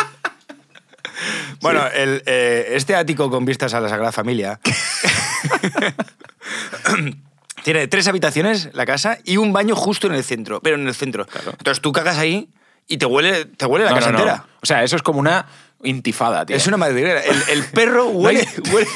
Bueno, 1.62 1.86
el, 1.88 2.24
eh, 2.26 2.70
este 2.72 2.96
ático 2.96 3.30
con 3.30 3.46
vistas 3.46 3.74
a 3.74 3.80
la 3.80 3.90
Sagrada 3.90 4.12
Familia 4.12 4.60
tiene 7.64 7.88
tres 7.88 8.08
habitaciones, 8.08 8.70
la 8.74 8.86
casa, 8.86 9.20
y 9.24 9.38
un 9.38 9.54
baño 9.54 9.76
justo 9.76 10.08
en 10.08 10.14
el 10.14 10.24
centro, 10.24 10.62
pero 10.62 10.76
en 10.76 10.88
el 10.88 10.96
centro. 10.96 11.28
Entonces 11.46 11.82
tú 11.82 11.92
cagas 11.92 12.18
ahí 12.18 12.50
y 12.94 12.98
te 12.98 13.06
huele, 13.06 13.46
te 13.46 13.66
huele 13.66 13.86
la 13.86 13.92
no, 13.92 13.96
casa 13.98 14.12
no, 14.12 14.18
entera. 14.20 14.46
O 14.62 14.66
sea, 14.66 14.84
eso 14.84 14.96
es 14.96 15.02
como 15.02 15.20
una 15.20 15.46
intifada, 15.84 16.46
tío. 16.46 16.56
Es 16.56 16.68
una 16.68 16.78
madriguera. 16.78 17.22
El, 17.24 17.42
el 17.50 17.64
perro 17.66 18.08
huele, 18.10 18.48
huele, 18.72 18.88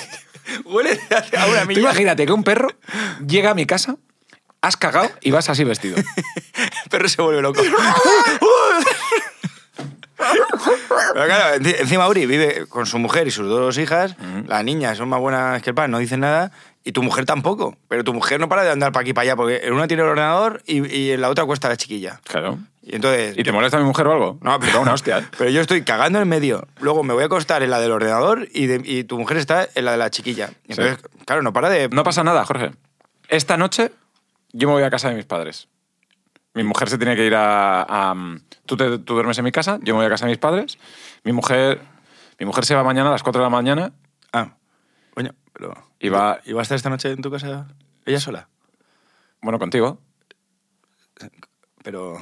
huele 0.65 0.99
a 1.37 1.45
una 1.47 1.61
Tú 1.61 1.67
milla. 1.67 1.81
imagínate 1.81 2.25
que 2.25 2.31
un 2.31 2.43
perro 2.43 2.69
llega 3.25 3.51
a 3.51 3.53
mi 3.55 3.65
casa, 3.65 3.95
has 4.61 4.77
cagado 4.77 5.09
y 5.21 5.31
vas 5.31 5.49
así 5.49 5.63
vestido. 5.63 5.95
El 5.97 6.89
perro 6.89 7.07
se 7.09 7.21
vuelve 7.21 7.41
loco. 7.41 7.61
Pero 10.17 11.25
claro, 11.25 11.55
enci- 11.61 11.75
encima 11.79 12.07
Uri 12.07 12.25
vive 12.25 12.65
con 12.67 12.85
su 12.85 12.97
mujer 12.99 13.27
y 13.27 13.31
sus 13.31 13.47
dos 13.47 13.77
hijas. 13.77 14.15
Las 14.47 14.63
niñas 14.63 14.97
son 14.97 15.09
más 15.09 15.19
buenas 15.19 15.61
que 15.61 15.71
el 15.71 15.75
pan, 15.75 15.91
no 15.91 15.97
dicen 15.99 16.21
nada. 16.21 16.51
Y 16.83 16.91
tu 16.91 17.01
mujer 17.03 17.25
tampoco. 17.25 17.75
Pero 17.87 18.03
tu 18.03 18.13
mujer 18.13 18.39
no 18.39 18.47
para 18.47 18.63
de 18.63 18.69
andar 18.71 18.91
para 18.91 19.01
aquí 19.01 19.13
para 19.13 19.23
allá, 19.23 19.35
porque 19.35 19.61
en 19.63 19.73
una 19.73 19.87
tiene 19.87 20.03
el 20.03 20.09
ordenador 20.09 20.61
y, 20.65 20.85
y 20.95 21.11
en 21.11 21.21
la 21.21 21.29
otra 21.29 21.43
cuesta 21.45 21.67
la 21.67 21.77
chiquilla. 21.77 22.21
Claro. 22.25 22.59
Y 22.87 22.95
entonces. 22.97 23.35
¿Y 23.37 23.43
te 23.43 23.51
molesta 23.51 23.79
mi 23.79 23.83
mujer 23.83 24.05
o 24.07 24.11
algo? 24.13 24.37
No, 24.41 24.59
da 24.59 24.79
una 24.79 24.93
hostia. 24.93 25.17
¿eh? 25.19 25.25
Pero 25.37 25.49
yo 25.49 25.59
estoy 25.61 25.81
cagando 25.83 26.19
en 26.21 26.27
medio. 26.29 26.67
Luego 26.79 27.03
me 27.03 27.13
voy 27.15 27.23
a 27.23 27.25
acostar 27.25 27.63
en 27.63 27.71
la 27.71 27.79
del 27.79 27.91
ordenador 27.91 28.47
y, 28.53 28.67
de- 28.67 28.81
y 28.85 29.03
tu 29.05 29.17
mujer 29.17 29.37
está 29.37 29.67
en 29.73 29.85
la 29.85 29.91
de 29.93 29.97
la 29.97 30.11
chiquilla. 30.11 30.51
Y 30.67 30.73
entonces, 30.73 30.99
claro, 31.25 31.41
no 31.41 31.51
para 31.51 31.69
de. 31.69 31.89
No 31.89 32.03
pasa 32.03 32.23
nada, 32.23 32.45
Jorge. 32.45 32.71
Esta 33.27 33.57
noche 33.57 33.91
yo 34.53 34.67
me 34.67 34.75
voy 34.75 34.83
a 34.83 34.91
casa 34.91 35.09
de 35.09 35.15
mis 35.15 35.25
padres. 35.25 35.67
Mi 36.53 36.63
mujer 36.63 36.87
se 36.89 36.97
tiene 36.97 37.15
que 37.15 37.25
ir 37.25 37.35
a... 37.35 37.81
a- 37.81 38.15
tú, 38.67 38.77
te- 38.77 38.99
tú 38.99 39.15
duermes 39.15 39.37
en 39.39 39.43
mi 39.45 39.51
casa, 39.51 39.79
yo 39.81 39.93
me 39.95 39.97
voy 39.99 40.05
a 40.05 40.09
casa 40.09 40.25
de 40.25 40.31
mis 40.31 40.37
padres. 40.39 40.77
Mi 41.23 41.33
mujer, 41.33 41.81
mi 42.39 42.45
mujer 42.45 42.65
se 42.65 42.75
va 42.75 42.83
mañana 42.83 43.09
a 43.09 43.11
las 43.13 43.23
4 43.23 43.41
de 43.41 43.45
la 43.45 43.49
mañana. 43.49 43.93
Ah, 44.31 44.55
coño, 45.15 45.33
pero. 45.53 45.73
Y 45.99 46.09
va- 46.09 46.39
¿Y 46.45 46.53
va 46.53 46.61
a 46.61 46.63
estar 46.63 46.75
esta 46.75 46.89
noche 46.91 47.11
en 47.11 47.21
tu 47.21 47.31
casa 47.31 47.67
ella 48.05 48.19
sola? 48.19 48.47
Bueno, 49.41 49.57
contigo. 49.57 49.99
Pero. 51.83 52.17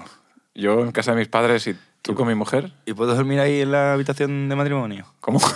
Yo 0.56 0.82
en 0.82 0.92
casa 0.92 1.12
de 1.12 1.18
mis 1.18 1.28
padres 1.28 1.66
y 1.68 1.76
tú 2.02 2.14
con 2.16 2.28
mi 2.28 2.36
mujer. 2.36 2.72
¿Y 2.86 2.94
puedo 2.94 3.16
dormir 3.16 3.40
ahí 3.40 3.62
en 3.62 3.72
la 3.72 3.94
habitación 3.94 4.50
de 4.50 4.56
matrimonio? 4.56 5.06
¿Cómo? 5.20 5.40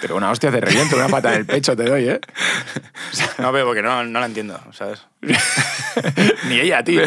Pero 0.00 0.16
una 0.16 0.30
hostia 0.30 0.50
te 0.50 0.60
reviento, 0.60 0.96
una 0.96 1.08
pata 1.08 1.32
en 1.32 1.40
el 1.40 1.46
pecho 1.46 1.74
te 1.76 1.84
doy, 1.84 2.08
¿eh? 2.08 2.20
No, 3.38 3.52
pero 3.52 3.66
porque 3.66 3.82
no, 3.82 4.04
no 4.04 4.20
la 4.20 4.26
entiendo, 4.26 4.60
¿sabes? 4.72 5.02
Ni 6.48 6.58
ella, 6.60 6.82
tío. 6.84 7.02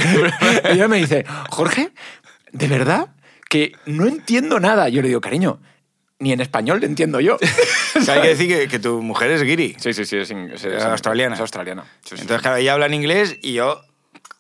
ella 0.64 0.88
me 0.88 0.98
dice, 0.98 1.26
Jorge, 1.50 1.92
¿de 2.52 2.68
verdad? 2.68 3.08
Que 3.50 3.74
no 3.86 4.08
entiendo 4.08 4.60
nada. 4.60 4.90
Yo 4.90 5.02
le 5.02 5.08
digo, 5.10 5.22
cariño, 5.22 5.60
ni 6.20 6.32
en 6.34 6.42
español 6.42 6.80
le 6.80 6.88
entiendo 6.88 7.20
yo. 7.20 7.38
O 7.98 8.02
sea, 8.02 8.16
hay 8.16 8.22
que 8.22 8.28
decir 8.30 8.48
que, 8.48 8.68
que 8.68 8.80
tu 8.80 9.02
mujer 9.02 9.32
es 9.32 9.44
guiri. 9.44 9.76
Sí, 9.80 9.94
sí, 9.94 10.06
sí, 10.06 10.18
es, 10.18 10.32
es- 10.32 10.64
Es 10.66 10.84
australiana. 10.84 11.36
Es 11.36 11.42
australiana. 11.42 11.84
Sí, 12.04 12.16
sí. 12.16 12.22
Entonces, 12.22 12.42
claro, 12.42 12.58
ella 12.58 12.74
habla 12.74 12.86
en 12.88 12.94
inglés 12.94 13.38
y 13.42 13.54
yo 13.54 13.82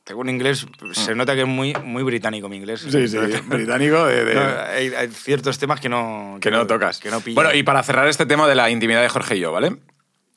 tengo 0.07 0.21
un 0.21 0.29
inglés, 0.29 0.65
se 0.93 1.13
nota 1.15 1.35
que 1.35 1.41
es 1.41 1.47
muy, 1.47 1.73
muy 1.83 2.01
británico 2.01 2.47
mi 2.47 2.55
inglés. 2.57 2.81
Sí, 2.89 3.07
sí, 3.07 3.17
británico 3.47 4.05
de- 4.05 4.23
de- 4.25 4.35
no, 4.35 4.41
hay, 4.41 4.87
hay 4.95 5.07
ciertos 5.09 5.59
temas 5.59 5.79
que 5.81 5.89
no... 5.89 6.37
que 6.41 6.49
no 6.49 6.65
tocas. 6.65 6.99
Que 6.99 7.11
no 7.11 7.19
pillo. 7.19 7.35
Bueno, 7.35 7.53
y 7.53 7.63
para 7.63 7.83
cerrar 7.83 8.07
este 8.07 8.25
tema 8.25 8.47
de 8.47 8.55
la 8.55 8.69
intimidad 8.69 9.01
de 9.01 9.09
Jorge 9.09 9.35
y 9.35 9.41
yo, 9.41 9.51
¿vale? 9.51 9.75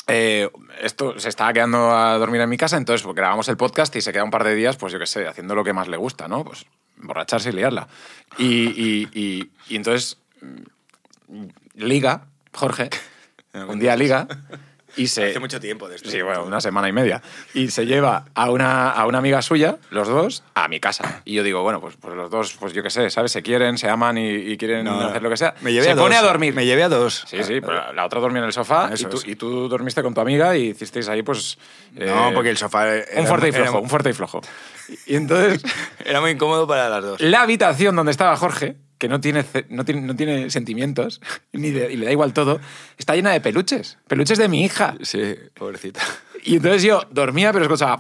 Eh, 0.09 0.50
esto 0.83 1.19
se 1.21 1.29
estaba 1.29 1.53
quedando 1.53 1.95
a 1.95 2.19
dormir 2.19 2.41
en 2.41 2.49
mi 2.50 2.57
casa, 2.57 2.77
entonces 2.77 3.03
pues, 3.05 3.15
grabamos 3.15 3.49
el 3.49 3.57
podcast 3.57 3.95
y 3.95 4.00
se 4.00 4.12
queda 4.12 4.25
un 4.25 4.31
par 4.33 4.43
de 4.43 4.57
días, 4.57 4.77
pues 4.77 4.93
yo 4.93 4.99
qué 4.99 5.07
sé, 5.07 5.29
haciendo 5.29 5.55
lo 5.55 5.62
que 5.62 5.73
más 5.73 5.87
le 5.87 5.97
gusta, 5.97 6.27
¿no? 6.27 6.45
Pues 6.45 6.67
emborracharse 7.00 7.50
y 7.50 7.53
liarla. 7.53 7.87
Y, 8.39 8.47
y- 8.47 9.09
y- 9.12 9.50
y 9.69 9.77
entonces 9.77 10.19
mm, 11.29 11.45
liga, 11.77 12.27
Jorge, 12.53 12.91
un 13.55 13.79
día 13.79 13.95
liga 13.95 14.27
y 14.97 15.07
se... 15.09 15.31
Hace 15.31 15.39
mucho 15.41 15.61
tiempo 15.61 15.89
de 15.89 15.97
esto. 15.97 16.11
Sí, 16.11 16.21
bueno, 16.23 16.45
una 16.45 16.61
semana 16.61 16.89
y 16.89 16.93
media. 16.93 17.23
Y 17.55 17.69
se 17.71 17.87
lleva 17.87 18.25
a 18.35 18.51
una, 18.51 18.91
a 18.91 19.07
una 19.07 19.19
amiga 19.19 19.43
suya, 19.43 19.77
los 19.91 20.09
dos, 20.09 20.43
a 20.55 20.69
mi 20.69 20.81
casa. 20.81 21.23
Y 21.25 21.35
yo 21.35 21.43
digo, 21.43 21.63
bueno, 21.63 21.81
pues, 21.81 21.97
pues 22.01 22.15
los 22.15 22.31
dos, 22.31 22.57
pues 22.59 22.73
yo 22.73 22.83
qué 22.83 22.91
sé, 22.91 23.11
¿sabes? 23.11 23.33
Se 23.33 23.43
quieren, 23.43 23.79
se 23.79 23.89
aman 23.89 24.19
y, 24.19 24.29
y 24.31 24.57
quieren 24.57 24.85
No, 24.85 25.01
hacer 25.01 25.23
lo 25.23 25.31
que 25.31 25.37
sea. 25.37 25.55
Me 25.61 25.73
llevé 25.73 25.85
se 25.87 25.91
a 25.93 25.97
pone 25.97 26.17
dos. 26.17 26.25
a 26.25 26.27
dormir. 26.27 26.55
Me 26.55 26.67
llevé 26.67 26.83
a 26.83 26.89
dos. 26.89 27.25
Sí, 27.27 27.43
sí, 27.45 27.61
pero 27.61 27.93
la 27.93 28.05
otra 28.07 28.21
dormía 28.21 28.41
en 28.41 28.47
el 28.47 28.53
sofá 28.53 28.91
y 28.97 29.05
tú, 29.05 29.21
y 29.27 29.37
tú 29.37 29.69
dormiste 29.69 30.03
con 30.03 30.15
tu 30.15 30.21
amiga 30.21 30.57
y 30.57 30.71
hicisteis 30.71 31.09
ahí, 31.09 31.23
pues... 31.23 31.59
No, 31.93 32.31
eh, 32.31 32.33
porque 32.35 32.51
el 32.51 32.57
sofá 32.57 32.89
era, 32.95 33.21
Un 33.21 33.27
fuerte 33.27 33.47
y 33.47 33.51
era- 33.51 33.65
flojo, 33.65 33.81
un 33.81 33.89
fuerte 33.89 34.11
y 34.11 34.13
flojo. 34.13 34.41
Y 35.07 35.17
entonces, 35.17 35.63
era 36.05 36.21
muy 36.21 36.31
incómodo 36.33 36.67
para 36.67 36.89
las 36.89 37.03
dos. 37.03 37.21
la 37.21 37.43
habitación 37.43 37.95
donde 37.97 38.13
estaba 38.13 38.37
Jorge, 38.37 38.77
que 39.00 39.09
no 39.09 39.19
tiene, 39.21 39.45
no 39.71 39.85
tiene, 39.85 40.02
no 40.02 40.14
tiene 40.14 40.50
sentimientos 40.50 41.21
ni 41.52 41.71
de- 41.71 41.90
y 41.92 41.97
le 41.97 42.04
da 42.07 42.12
igual 42.12 42.33
todo, 42.35 42.61
está 42.99 43.14
llena 43.16 43.33
de 43.33 43.40
peluches. 43.40 43.97
Peluches 44.07 44.38
de 44.38 44.47
mi 44.49 44.62
hija. 44.62 44.95
Sí, 45.02 45.35
pobrecita. 45.54 46.00
Y 46.42 46.57
entonces 46.57 46.83
yo 46.83 47.02
dormía, 47.11 47.52
pero 47.52 47.64
escuchaba... 47.66 47.99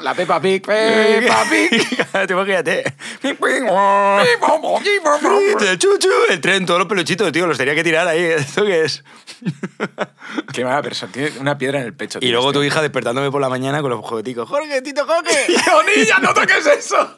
La 0.00 0.14
Peppa 0.14 0.40
Pig, 0.40 0.64
Peppa 0.64 1.44
Pig. 1.50 2.26
Te 2.26 2.32
imagínate. 2.32 2.84
Chuchu, 5.78 6.08
el 6.28 6.40
tren, 6.40 6.66
todos 6.66 6.78
los 6.78 6.88
peluchitos, 6.88 7.32
tío, 7.32 7.46
los 7.48 7.58
tenía 7.58 7.74
que 7.74 7.82
tirar 7.82 8.06
ahí. 8.06 8.22
¿Esto 8.38 8.64
qué 8.64 8.84
es? 8.84 9.02
Qué 10.52 10.64
mala 10.64 10.82
persona. 10.82 11.10
Tiene 11.12 11.32
una 11.40 11.58
piedra 11.58 11.80
en 11.80 11.86
el 11.86 11.94
pecho. 11.94 12.18
Y 12.18 12.22
tío, 12.22 12.30
luego 12.32 12.48
este. 12.50 12.58
tu 12.60 12.64
hija 12.64 12.80
despertándome 12.82 13.30
por 13.30 13.40
la 13.40 13.48
mañana 13.48 13.80
con 13.82 13.90
los 13.90 14.00
jugueticos. 14.04 14.48
Jorge, 14.48 14.80
Tito, 14.82 15.04
Jorge. 15.04 15.46
¡Yo, 15.48 15.82
niña, 15.96 16.18
no 16.20 16.32
toques 16.32 16.64
eso! 16.66 17.14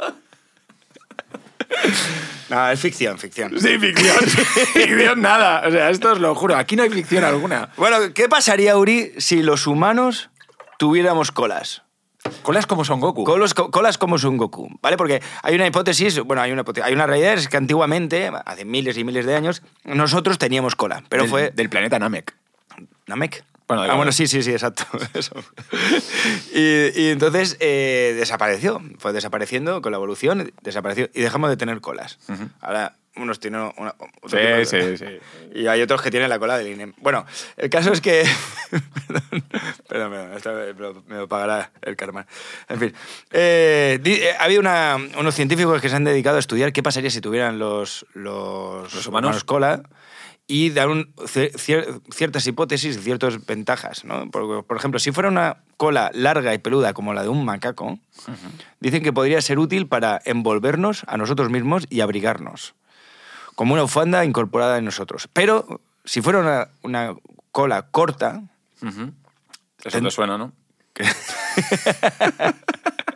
no, 2.50 2.70
es 2.70 2.80
ficción, 2.80 3.18
ficción. 3.18 3.58
Sí, 3.61 3.78
ficción. 3.78 4.16
ficción 4.73 5.20
nada. 5.20 5.62
O 5.66 5.70
sea, 5.70 5.90
esto 5.90 6.12
os 6.12 6.18
lo 6.20 6.35
juro. 6.35 6.56
Aquí 6.56 6.76
no 6.76 6.82
hay 6.82 6.90
ficción 6.90 7.25
alguna. 7.25 7.70
Bueno, 7.76 7.96
¿qué 8.14 8.28
pasaría, 8.28 8.76
Uri, 8.76 9.12
si 9.18 9.42
los 9.42 9.66
humanos 9.66 10.30
tuviéramos 10.78 11.32
colas? 11.32 11.82
Colas 12.42 12.66
como 12.66 12.85
Son 12.85 12.99
Goku. 12.99 13.23
Colos- 13.25 13.54
co- 13.54 13.70
colas 13.70 13.99
como 13.99 14.18
Son 14.18 14.37
Goku, 14.37 14.68
¿vale? 14.82 14.96
Porque 14.96 15.23
hay 15.44 15.54
una 15.54 15.66
hipótesis, 15.66 16.18
bueno, 16.20 16.42
hay 16.42 16.50
una, 16.50 16.64
hipote- 16.64 16.82
hay 16.82 16.92
una 16.92 17.06
realidad, 17.06 17.35
es 17.35 17.46
que 17.49 17.56
antiguamente, 17.56 18.32
hace 18.44 18.64
miles 18.64 18.99
y 18.99 19.04
miles 19.04 19.26
de 19.26 19.37
años, 19.37 19.62
nosotros 19.85 20.37
teníamos 20.37 20.75
cola, 20.75 21.04
pero 21.08 21.23
Del- 21.23 21.30
fue... 21.30 21.50
Del 21.54 21.68
planeta 21.70 22.00
Namek. 22.00 22.35
¿Namek? 23.06 23.44
Bueno, 23.68 23.82
ah, 23.82 23.94
bueno, 23.96 24.12
sí, 24.12 24.26
sí, 24.28 24.42
sí, 24.42 24.52
exacto. 24.52 24.85
Eso. 25.14 25.35
Y, 26.54 27.00
y 27.00 27.08
entonces 27.11 27.56
eh, 27.61 28.14
desapareció, 28.16 28.80
fue 28.99 29.12
desapareciendo 29.12 29.82
con 29.82 29.92
la 29.92 29.96
evolución, 29.96 30.52
desapareció 30.62 31.08
y 31.14 31.20
dejamos 31.23 31.50
de 31.50 31.56
tener 31.56 31.80
colas. 31.80 32.18
Ahora 32.61 32.94
unos 33.16 33.40
tienen 33.40 33.73
una, 33.78 33.94
Sí, 34.26 34.37
de- 34.37 34.66
sí, 34.66 34.99
sí. 34.99 35.04
Y 35.58 35.66
hay 35.68 35.80
otros 35.80 36.02
que 36.02 36.11
tienen 36.11 36.28
la 36.28 36.38
cola 36.38 36.58
del 36.58 36.68
INEM. 36.68 36.92
Bueno, 36.99 37.25
el 37.56 37.70
caso 37.70 37.90
es 37.92 38.00
que... 38.02 38.25
perdón, 39.08 39.23
perdón, 39.88 40.11
perdón, 40.11 40.32
esto 40.37 41.02
me 41.08 41.16
lo, 41.16 41.26
pagará 41.28 41.70
el 41.82 41.96
karma. 41.96 42.26
En 42.68 42.78
fin. 42.78 42.94
Eh, 43.32 43.99
di- 44.02 44.14
eh, 44.20 44.32
ha 44.38 44.44
habido 44.44 44.61
una- 44.61 44.96
unos 45.18 45.35
científicos 45.35 45.80
que 45.80 45.88
se 45.88 45.96
han 45.96 46.04
dedicado 46.04 46.37
a 46.37 46.40
estudiar 46.40 46.73
qué 46.75 46.82
pasaría 46.82 47.11
si 47.11 47.20
tuvieran 47.23 47.58
los, 47.58 48.04
los, 48.12 48.92
Los 48.94 49.06
humanos. 49.06 49.44
cola 49.44 49.82
y 50.48 50.70
dar 50.70 50.88
un- 50.88 51.12
cier- 51.16 51.52
cier- 51.54 52.00
ciertas 52.12 52.46
hipótesis 52.46 52.96
y 52.96 53.00
ciertas 53.00 53.44
ventajas. 53.46 54.04
¿no? 54.04 54.30
Por, 54.30 54.64
por 54.64 54.76
ejemplo, 54.76 55.00
si 55.00 55.10
fuera 55.12 55.28
una 55.28 55.58
cola 55.76 56.10
larga 56.14 56.54
y 56.54 56.58
peluda 56.58 56.92
como 56.94 57.14
la 57.14 57.22
de 57.22 57.28
un 57.28 57.44
macaco, 57.44 57.98
dicen 58.80 59.02
que 59.02 59.12
podría 59.12 59.40
ser 59.40 59.58
útil 59.58 59.86
para 59.88 60.20
envolvernos 60.24 61.02
a 61.08 61.16
nosotros 61.16 61.50
mismos 61.50 61.86
y 61.90 62.00
abrigarnos 62.00 62.74
como 63.56 63.72
una 63.72 63.82
bufanda 63.82 64.24
incorporada 64.24 64.78
en 64.78 64.84
nosotros. 64.84 65.28
Pero 65.32 65.80
si 66.04 66.20
fuera 66.22 66.38
una, 66.40 66.68
una 66.82 67.14
cola 67.52 67.82
corta, 67.90 68.42
Ujú. 68.82 69.12
Eso 69.80 69.90
Ten- 69.90 70.04
te 70.04 70.10
suena, 70.10 70.38
¿no? 70.38 70.52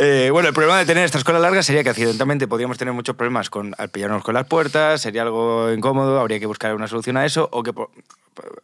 eh, 0.00 0.30
bueno, 0.30 0.48
el 0.48 0.54
problema 0.54 0.78
de 0.78 0.86
tener 0.86 1.04
estas 1.04 1.24
colas 1.24 1.42
largas 1.42 1.66
sería 1.66 1.82
que 1.82 1.90
accidentalmente 1.90 2.46
podríamos 2.46 2.78
tener 2.78 2.94
muchos 2.94 3.16
problemas 3.16 3.50
con, 3.50 3.74
al 3.78 3.88
pillarnos 3.88 4.22
con 4.22 4.34
las 4.34 4.46
puertas, 4.46 5.00
sería 5.00 5.22
algo 5.22 5.72
incómodo, 5.72 6.20
habría 6.20 6.38
que 6.38 6.46
buscar 6.46 6.74
una 6.76 6.86
solución 6.86 7.16
a 7.16 7.26
eso, 7.26 7.48
o 7.50 7.64
que 7.64 7.72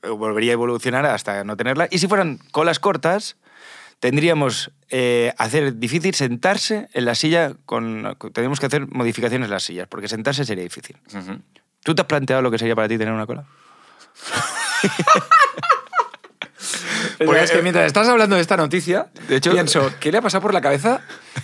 volvería 0.09 0.53
a 0.53 0.55
evolucionar 0.55 1.05
hasta 1.07 1.43
no 1.43 1.57
tenerla. 1.57 1.88
Y 1.91 1.99
si 1.99 2.07
fueran 2.07 2.38
colas 2.53 2.79
cortas, 2.79 3.37
tendríamos 3.99 4.71
eh, 4.91 5.33
hacer 5.37 5.76
difícil 5.76 6.14
sentarse 6.14 6.88
en 6.93 7.05
la 7.05 7.17
silla, 7.17 7.55
con, 7.67 8.17
tendríamos 8.21 8.61
que 8.61 8.67
hacer 8.67 8.87
modificaciones 8.87 9.47
en 9.47 9.50
las 9.50 9.64
sillas, 9.64 9.88
porque 9.88 10.07
sentarse 10.07 10.45
sería 10.45 10.62
difícil. 10.62 10.97
¿Tú 11.83 11.97
te 11.97 12.03
has 12.03 12.07
planteado 12.07 12.43
lo 12.43 12.53
que 12.53 12.59
sería 12.59 12.76
para 12.76 12.87
ti 12.87 12.97
tener 12.97 13.12
una 13.12 13.26
cola? 13.26 13.45
Porque 17.25 17.42
es 17.44 17.50
que 17.50 17.62
mientras 17.62 17.87
estás 17.87 18.09
hablando 18.09 18.37
de 18.37 18.42
esta 18.42 18.56
noticia, 18.56 19.09
De 19.28 19.37
hecho- 19.37 19.52
pienso, 19.52 19.90
¿qué 20.00 20.11
le 20.12 20.18
ha 20.18 20.23
pasado 20.23 20.42
por 20.42 20.54
la 20.54 20.61
cabeza 20.61 21.00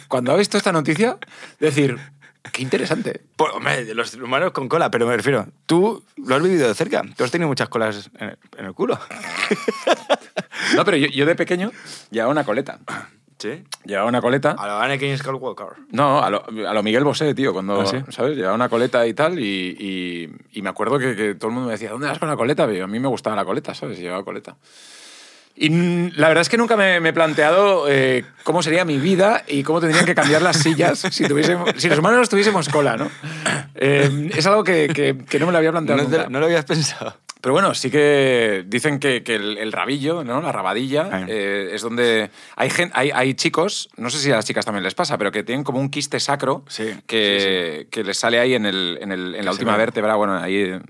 cuando 0.09 0.33
ha 0.33 0.37
visto 0.37 0.57
esta 0.57 0.73
noticia? 0.73 1.19
Decir, 1.59 1.99
qué 2.53 2.63
interesante. 2.63 3.21
Pues, 3.37 3.53
hombre, 3.55 3.95
los 3.95 4.15
humanos 4.15 4.53
con 4.53 4.69
cola, 4.69 4.91
pero 4.91 5.07
me 5.07 5.17
refiero, 5.17 5.47
tú 5.67 6.03
lo 6.17 6.35
has 6.37 6.43
vivido 6.43 6.69
de 6.69 6.75
cerca. 6.75 7.03
Tú 7.17 7.25
has 7.25 7.31
tenido 7.31 7.49
muchas 7.49 7.69
colas 7.69 8.11
en 8.19 8.31
el, 8.31 8.39
en 8.59 8.65
el 8.67 8.73
culo. 8.75 8.99
No, 10.77 10.85
pero 10.85 10.97
yo, 10.97 11.09
yo 11.09 11.27
de 11.27 11.35
pequeño 11.35 11.73
llevaba 12.11 12.31
una 12.31 12.45
coleta. 12.45 12.79
¿Sí? 13.39 13.65
Llevaba 13.87 14.07
una 14.07 14.21
coleta. 14.21 14.51
A 14.59 14.67
lo 14.67 14.79
Anakin 14.81 15.17
Skywalker. 15.17 15.67
No, 15.91 16.23
a 16.23 16.29
lo, 16.29 16.45
a 16.69 16.75
lo 16.75 16.83
Miguel 16.83 17.05
Bosé, 17.05 17.35
tío, 17.35 17.53
cuando, 17.55 17.81
¿Ah, 17.81 17.87
sí? 17.87 17.97
¿sabes? 18.11 18.37
Llevaba 18.37 18.55
una 18.55 18.69
coleta 18.69 19.07
y 19.07 19.15
tal, 19.15 19.39
y, 19.39 19.75
y- 19.81 20.29
y 20.59 20.63
me 20.63 20.69
acuerdo 20.69 20.99
que, 20.99 21.17
que 21.17 21.35
todo 21.35 21.49
el 21.49 21.55
mundo 21.55 21.69
me 21.69 21.73
decía, 21.73 21.91
¿dónde 21.91 22.07
vas 22.07 22.19
con 22.19 22.29
la 22.29 22.37
coleta? 22.37 22.71
Y 22.71 22.81
a 22.81 22.87
mí 22.87 23.01
me 23.01 23.09
gustaba 23.09 23.35
la 23.35 23.45
coleta, 23.47 23.75
¿sabes? 23.75 23.99
Llevaba 23.99 24.23
coleta. 24.25 24.57
Y 25.63 25.69
la 26.13 26.29
verdad 26.29 26.41
es 26.41 26.49
que 26.49 26.57
nunca 26.57 26.75
me, 26.75 27.01
me 27.01 27.11
he 27.11 27.13
planteado 27.13 27.85
eh, 27.87 28.25
cómo 28.45 28.63
sería 28.63 28.87
mi 28.87 28.97
vida 28.97 29.45
y 29.47 29.63
cómo 29.63 29.79
tendrían 29.79 30.07
que 30.07 30.15
cambiar 30.15 30.41
las 30.41 30.57
sillas 30.57 30.99
si, 31.11 31.29
tuviésemos, 31.29 31.71
si 31.77 31.91
los 31.91 31.99
humanos 31.99 32.31
tuviésemos 32.31 32.71
cola, 32.71 32.97
¿no? 32.97 33.11
Eh, 33.75 34.31
es 34.35 34.47
algo 34.47 34.65
que, 34.65 34.89
que- 34.89 35.19
que 35.29 35.39
no 35.39 35.45
me 35.45 35.53
lo 35.53 35.59
había 35.59 35.71
planteado 35.71 36.03
No, 36.03 36.09
te- 36.09 36.17
nunca. 36.17 36.31
no 36.31 36.41
lo 36.41 36.47
habías 36.47 36.65
pensado. 36.65 37.15
Pero 37.41 37.53
bueno, 37.55 37.75
sí 37.75 37.91
que 37.91 38.65
dicen 38.67 38.99
que, 38.99 39.23
que 39.23 39.35
el, 39.37 39.57
el 39.59 39.73
rabillo, 39.73 40.25
¿no? 40.25 40.41
la 40.43 40.53
rabadilla, 40.53 41.09
Ay. 41.11 41.25
eh, 41.29 41.71
es 41.73 41.83
donde 41.83 42.31
hay, 42.57 42.69
gen- 42.71 42.91
hay, 42.95 43.11
hay 43.15 43.35
chicos, 43.35 43.89
no 43.97 44.11
sé 44.11 44.19
si 44.19 44.31
a 44.31 44.37
las 44.37 44.45
chicas 44.45 44.65
también 44.65 44.83
les 44.85 44.95
pasa, 44.95 45.17
pero 45.17 45.33
que 45.33 45.43
tienen 45.43 45.65
como 45.65 45.81
un 45.81 45.89
quiste 45.91 46.21
sacro 46.21 46.65
Sí, 46.69 46.95
que, 47.07 47.87
que 47.91 48.05
les 48.05 48.19
sale 48.19 48.39
ahí 48.41 48.55
en, 48.55 48.67
el, 48.67 48.99
en, 49.01 49.11
el- 49.13 49.35
en 49.35 49.45
la 49.45 49.53
última 49.53 49.77
vértebra, 49.77 50.15
bueno, 50.17 50.37
ahí 50.37 50.57
en, 50.63 50.83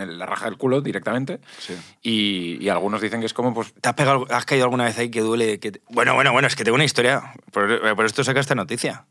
en- 0.00 0.18
la 0.18 0.26
raja 0.26 0.44
del 0.46 0.56
culo 0.56 0.80
directamente. 0.80 1.40
Sí. 1.58 1.74
Y, 2.02 2.64
y 2.64 2.68
algunos 2.68 3.00
dicen 3.00 3.20
que 3.20 3.26
es 3.26 3.34
como, 3.34 3.52
pues, 3.52 3.72
¿Te 3.80 3.88
has, 3.88 3.94
pegado, 3.94 4.26
has 4.30 4.44
caído 4.44 4.64
alguna 4.64 4.84
vez 4.84 4.98
ahí 4.98 5.10
que 5.10 5.20
duele? 5.20 5.58
Que 5.58 5.72
te- 5.72 5.82
Bueno, 5.90 6.14
bueno, 6.14 6.32
bueno, 6.32 6.46
es 6.48 6.54
que 6.56 6.64
tengo 6.64 6.76
una 6.76 6.84
historia. 6.84 7.34
Por, 7.52 7.96
por 7.96 8.04
esto 8.06 8.22
saca 8.24 8.40
esta 8.40 8.54
noticia. 8.54 9.04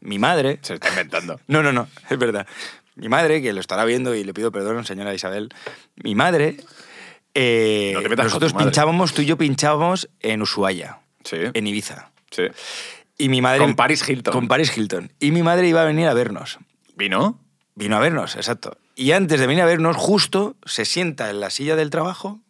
Mi 0.00 0.18
madre... 0.18 0.58
se 0.62 0.74
está 0.74 0.88
inventando. 0.88 1.38
No, 1.46 1.62
no, 1.62 1.72
no, 1.72 1.88
es 2.10 2.18
verdad. 2.18 2.46
Mi 2.94 3.08
madre, 3.08 3.40
que 3.42 3.52
lo 3.52 3.60
estará 3.60 3.84
viendo 3.84 4.14
y 4.14 4.22
le 4.24 4.34
pido 4.34 4.52
perdón, 4.52 4.84
señora 4.84 5.14
Isabel, 5.14 5.48
mi 5.96 6.14
madre... 6.14 6.56
eh, 7.34 7.92
No 7.94 8.02
nosotros 8.24 8.52
madre. 8.54 8.66
pinchábamos, 8.66 9.14
tú 9.14 9.22
y 9.22 9.26
yo 9.26 9.36
pinchábamos 9.38 10.08
en 10.20 10.42
Ushuaia, 10.42 10.98
Sí. 11.24 11.36
en 11.52 11.66
Ibiza. 11.66 12.10
sí. 12.30 12.44
Y 13.18 13.28
mi 13.28 13.40
madre... 13.40 13.60
Con 13.60 13.76
Paris 13.76 14.08
Hilton. 14.08 14.32
Con 14.32 14.48
Paris 14.48 14.76
Hilton. 14.76 15.12
Y 15.20 15.30
mi 15.30 15.42
madre 15.42 15.68
iba 15.68 15.82
a 15.82 15.84
venir 15.84 16.08
a 16.08 16.14
vernos. 16.14 16.58
¿Vino? 16.96 17.38
Vino 17.76 17.96
a 17.96 18.00
vernos, 18.00 18.34
exacto. 18.36 18.76
Y 18.96 19.12
antes 19.12 19.38
de 19.38 19.46
venir 19.46 19.62
a 19.62 19.66
vernos, 19.66 19.96
justo 19.96 20.56
se 20.64 20.84
sienta 20.84 21.30
en 21.30 21.38
la 21.38 21.50
silla 21.50 21.76
del 21.76 21.90
trabajo, 21.90 22.40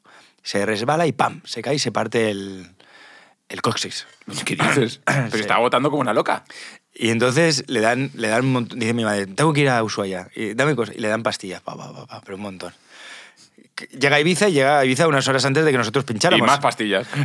se 0.42 0.64
resbala 0.64 1.06
y 1.06 1.12
¡pam! 1.12 1.42
Se 1.44 1.60
cae 1.62 1.74
y 1.74 1.78
se 1.78 1.92
parte 1.92 2.30
el, 2.30 2.68
el 3.48 3.60
coxis. 3.60 4.06
¿Qué 4.46 4.56
dices? 4.56 5.00
Pero 5.04 5.30
Sí. 5.32 5.40
estaba 5.40 5.60
votando 5.60 5.90
como 5.90 6.00
una 6.00 6.14
loca. 6.14 6.44
Y 6.94 7.10
entonces 7.10 7.64
le 7.68 7.80
dan, 7.80 8.10
le 8.14 8.28
dan 8.28 8.44
un 8.44 8.52
montón. 8.52 8.78
Dice 8.78 8.92
mi 8.94 9.04
madre, 9.04 9.26
tengo 9.26 9.52
que 9.52 9.60
ir 9.60 9.68
a 9.70 9.82
Ushuaia. 9.82 10.28
Y 10.34 10.54
dame 10.54 10.76
cosas. 10.76 10.94
Y 10.96 11.00
le 11.00 11.08
dan 11.08 11.22
pastillas, 11.22 11.60
pa, 11.62 11.76
pa, 11.76 11.92
pa, 11.92 12.06
pa, 12.06 12.20
pero 12.22 12.36
un 12.36 12.42
montón. 12.42 12.72
Llega 13.98 14.16
a 14.16 14.20
Ibiza 14.20 14.48
y 14.48 14.52
llega 14.52 14.78
a 14.78 14.84
Ibiza 14.84 15.08
unas 15.08 15.26
horas 15.26 15.44
antes 15.46 15.64
de 15.64 15.72
que 15.72 15.78
nosotros 15.78 16.04
Y 16.04 16.08
pincháramos. 16.12 16.46
más 16.46 16.60
pastillas. 16.60 17.06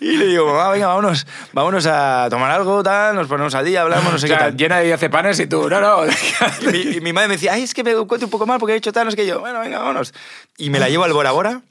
Y 0.00 0.16
le 0.16 0.26
digo, 0.26 0.46
mamá, 0.46 0.70
venga, 0.70 0.88
vámonos, 0.88 1.26
vámonos 1.52 1.86
a 1.86 2.26
tomar 2.28 2.50
algo, 2.50 2.82
tal, 2.82 3.14
nos 3.14 3.28
ponemos 3.28 3.54
al 3.54 3.64
día, 3.64 3.82
hablamos, 3.82 4.12
no 4.12 4.18
sé 4.18 4.26
O 4.26 4.28
sea, 4.28 4.38
qué 4.38 4.44
tal. 4.44 4.56
llena 4.56 4.78
de 4.78 4.86
diazepanes 4.86 5.38
y 5.40 5.46
tú, 5.46 5.70
no, 5.70 5.80
no. 5.80 6.04
Y 6.62 6.66
mi, 6.66 6.78
y 6.96 7.00
mi 7.00 7.12
madre 7.12 7.28
me 7.28 7.34
decía, 7.34 7.52
ay, 7.52 7.62
es 7.62 7.72
que 7.72 7.84
me 7.84 7.92
encuentro 7.92 8.26
un 8.26 8.30
poco 8.30 8.46
mal 8.46 8.58
porque 8.58 8.74
he 8.74 8.76
hecho 8.76 8.92
tal, 8.92 9.04
no 9.04 9.10
sé 9.12 9.16
qué 9.16 9.26
yo. 9.26 9.40
Bueno, 9.40 9.60
venga, 9.60 9.78
vámonos. 9.78 10.12
Y 10.58 10.70
me 10.70 10.80
la 10.80 10.88
llevo 10.88 11.04
al 11.04 11.12
Bora 11.12 11.30
Bora 11.30 11.62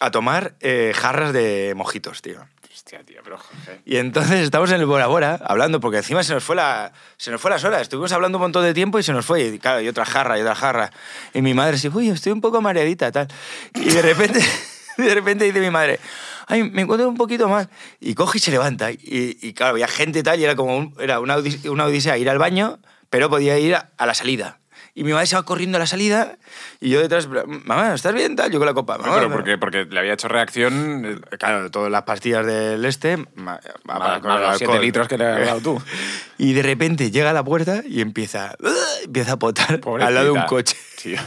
a 0.00 0.10
tomar 0.10 0.54
eh, 0.60 0.92
jarras 0.96 1.32
de 1.34 1.74
mojitos, 1.76 2.22
tío. 2.22 2.40
Hostia, 2.86 3.02
tío, 3.02 3.20
pero. 3.24 3.38
Y 3.86 3.96
entonces 3.96 4.40
estamos 4.42 4.70
en 4.70 4.78
el 4.80 4.84
Bora 4.84 5.06
Bora 5.06 5.40
hablando, 5.46 5.80
porque 5.80 5.96
encima 5.98 6.22
se 6.22 6.34
nos 6.34 6.44
fue 6.44 6.54
la, 6.54 6.92
se 7.16 7.30
nos 7.30 7.40
fue 7.40 7.50
las 7.50 7.64
horas. 7.64 7.80
Estuvimos 7.80 8.12
hablando 8.12 8.36
un 8.36 8.42
montón 8.42 8.62
de 8.62 8.74
tiempo 8.74 8.98
y 8.98 9.02
se 9.02 9.12
nos 9.14 9.24
fue. 9.24 9.42
Y 9.44 9.58
claro, 9.58 9.80
y 9.80 9.88
otra 9.88 10.04
jarra, 10.04 10.36
y 10.38 10.42
otra 10.42 10.54
jarra. 10.54 10.90
Y 11.32 11.40
mi 11.40 11.54
madre 11.54 11.72
dice, 11.72 11.88
uy, 11.88 12.10
estoy 12.10 12.32
un 12.32 12.42
poco 12.42 12.60
mareadita, 12.60 13.10
tal. 13.10 13.28
Y 13.74 13.86
de 13.86 14.02
repente, 14.02 14.38
de 14.98 15.14
repente 15.14 15.46
dice 15.46 15.60
mi 15.60 15.70
madre, 15.70 15.98
ay, 16.46 16.62
me 16.64 16.82
encuentro 16.82 17.08
un 17.08 17.16
poquito 17.16 17.48
mal. 17.48 17.70
Y 18.00 18.14
coge 18.14 18.36
y 18.36 18.40
se 18.42 18.50
levanta. 18.50 18.90
Y, 18.92 18.98
y 19.40 19.54
claro, 19.54 19.70
había 19.72 19.88
gente 19.88 20.22
tal, 20.22 20.38
y 20.38 20.44
era 20.44 20.54
como 20.54 20.76
un- 20.76 20.94
era 20.98 21.20
una, 21.20 21.38
odis- 21.38 21.66
una 21.70 21.86
odisea 21.86 22.18
ir 22.18 22.28
al 22.28 22.36
baño, 22.38 22.80
pero 23.08 23.30
podía 23.30 23.58
ir 23.58 23.76
a, 23.76 23.92
a 23.96 24.04
la 24.04 24.12
salida. 24.12 24.58
Y 24.96 25.02
mi 25.02 25.12
madre 25.12 25.26
se 25.26 25.34
va 25.34 25.42
corriendo 25.42 25.76
a 25.76 25.80
la 25.80 25.86
salida 25.88 26.38
y 26.80 26.90
yo 26.90 27.00
detrás, 27.00 27.28
mamá, 27.64 27.94
¿estás 27.94 28.14
bien? 28.14 28.36
Tal, 28.36 28.52
yo 28.52 28.58
con 28.60 28.66
la 28.66 28.74
copa. 28.74 28.96
"Mamá, 28.96 29.16
pero 29.16 29.30
porque, 29.32 29.58
porque 29.58 29.84
le 29.86 29.98
había 29.98 30.12
hecho 30.12 30.28
reacción 30.28 31.04
eh, 31.04 31.36
Claro, 31.36 31.68
todas 31.72 31.90
las 31.90 32.02
pastillas 32.04 32.46
del 32.46 32.84
este, 32.84 33.16
ma- 33.34 33.58
va 33.90 33.98
más, 33.98 34.20
con 34.20 34.30
los 34.40 34.56
7 34.58 34.64
alcohol. 34.66 34.80
litros 34.84 35.08
que 35.08 35.18
le 35.18 35.26
has 35.26 35.46
dado 35.46 35.60
tú. 35.60 35.82
Y 36.38 36.52
de 36.52 36.62
repente 36.62 37.10
llega 37.10 37.30
a 37.30 37.32
la 37.32 37.42
puerta 37.44 37.82
y 37.84 38.00
empieza, 38.00 38.54
empieza 39.04 39.32
a 39.32 39.38
potar 39.38 39.80
Pobrecita. 39.80 40.06
al 40.08 40.14
lado 40.14 40.26
de 40.26 40.32
un 40.32 40.46
coche. 40.46 40.76
Tío. 41.02 41.18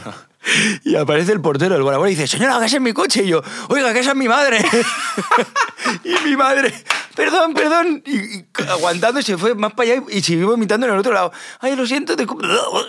Y 0.84 0.96
aparece 0.96 1.32
el 1.32 1.40
portero 1.40 1.74
del 1.74 1.82
Bora 1.82 1.98
y 2.08 2.14
dice, 2.14 2.26
señora, 2.26 2.58
que 2.60 2.66
es 2.66 2.80
mi 2.80 2.92
coche. 2.92 3.22
Y 3.24 3.28
yo, 3.28 3.42
oiga, 3.68 3.92
que 3.92 4.00
esa 4.00 4.10
es 4.10 4.16
mi 4.16 4.28
madre. 4.28 4.58
y 6.04 6.14
mi 6.28 6.36
madre, 6.36 6.72
perdón, 7.14 7.54
perdón. 7.54 8.02
Y, 8.06 8.16
y 8.38 8.46
aguantando 8.68 9.20
se 9.22 9.36
fue 9.38 9.54
más 9.54 9.72
para 9.72 9.92
allá 9.92 10.02
y 10.10 10.20
siguió 10.22 10.48
vomitando 10.48 10.86
en 10.86 10.92
el 10.92 10.98
otro 10.98 11.12
lado. 11.12 11.32
Ay, 11.60 11.76
lo 11.76 11.86
siento, 11.86 12.16
disculpe, 12.16 12.46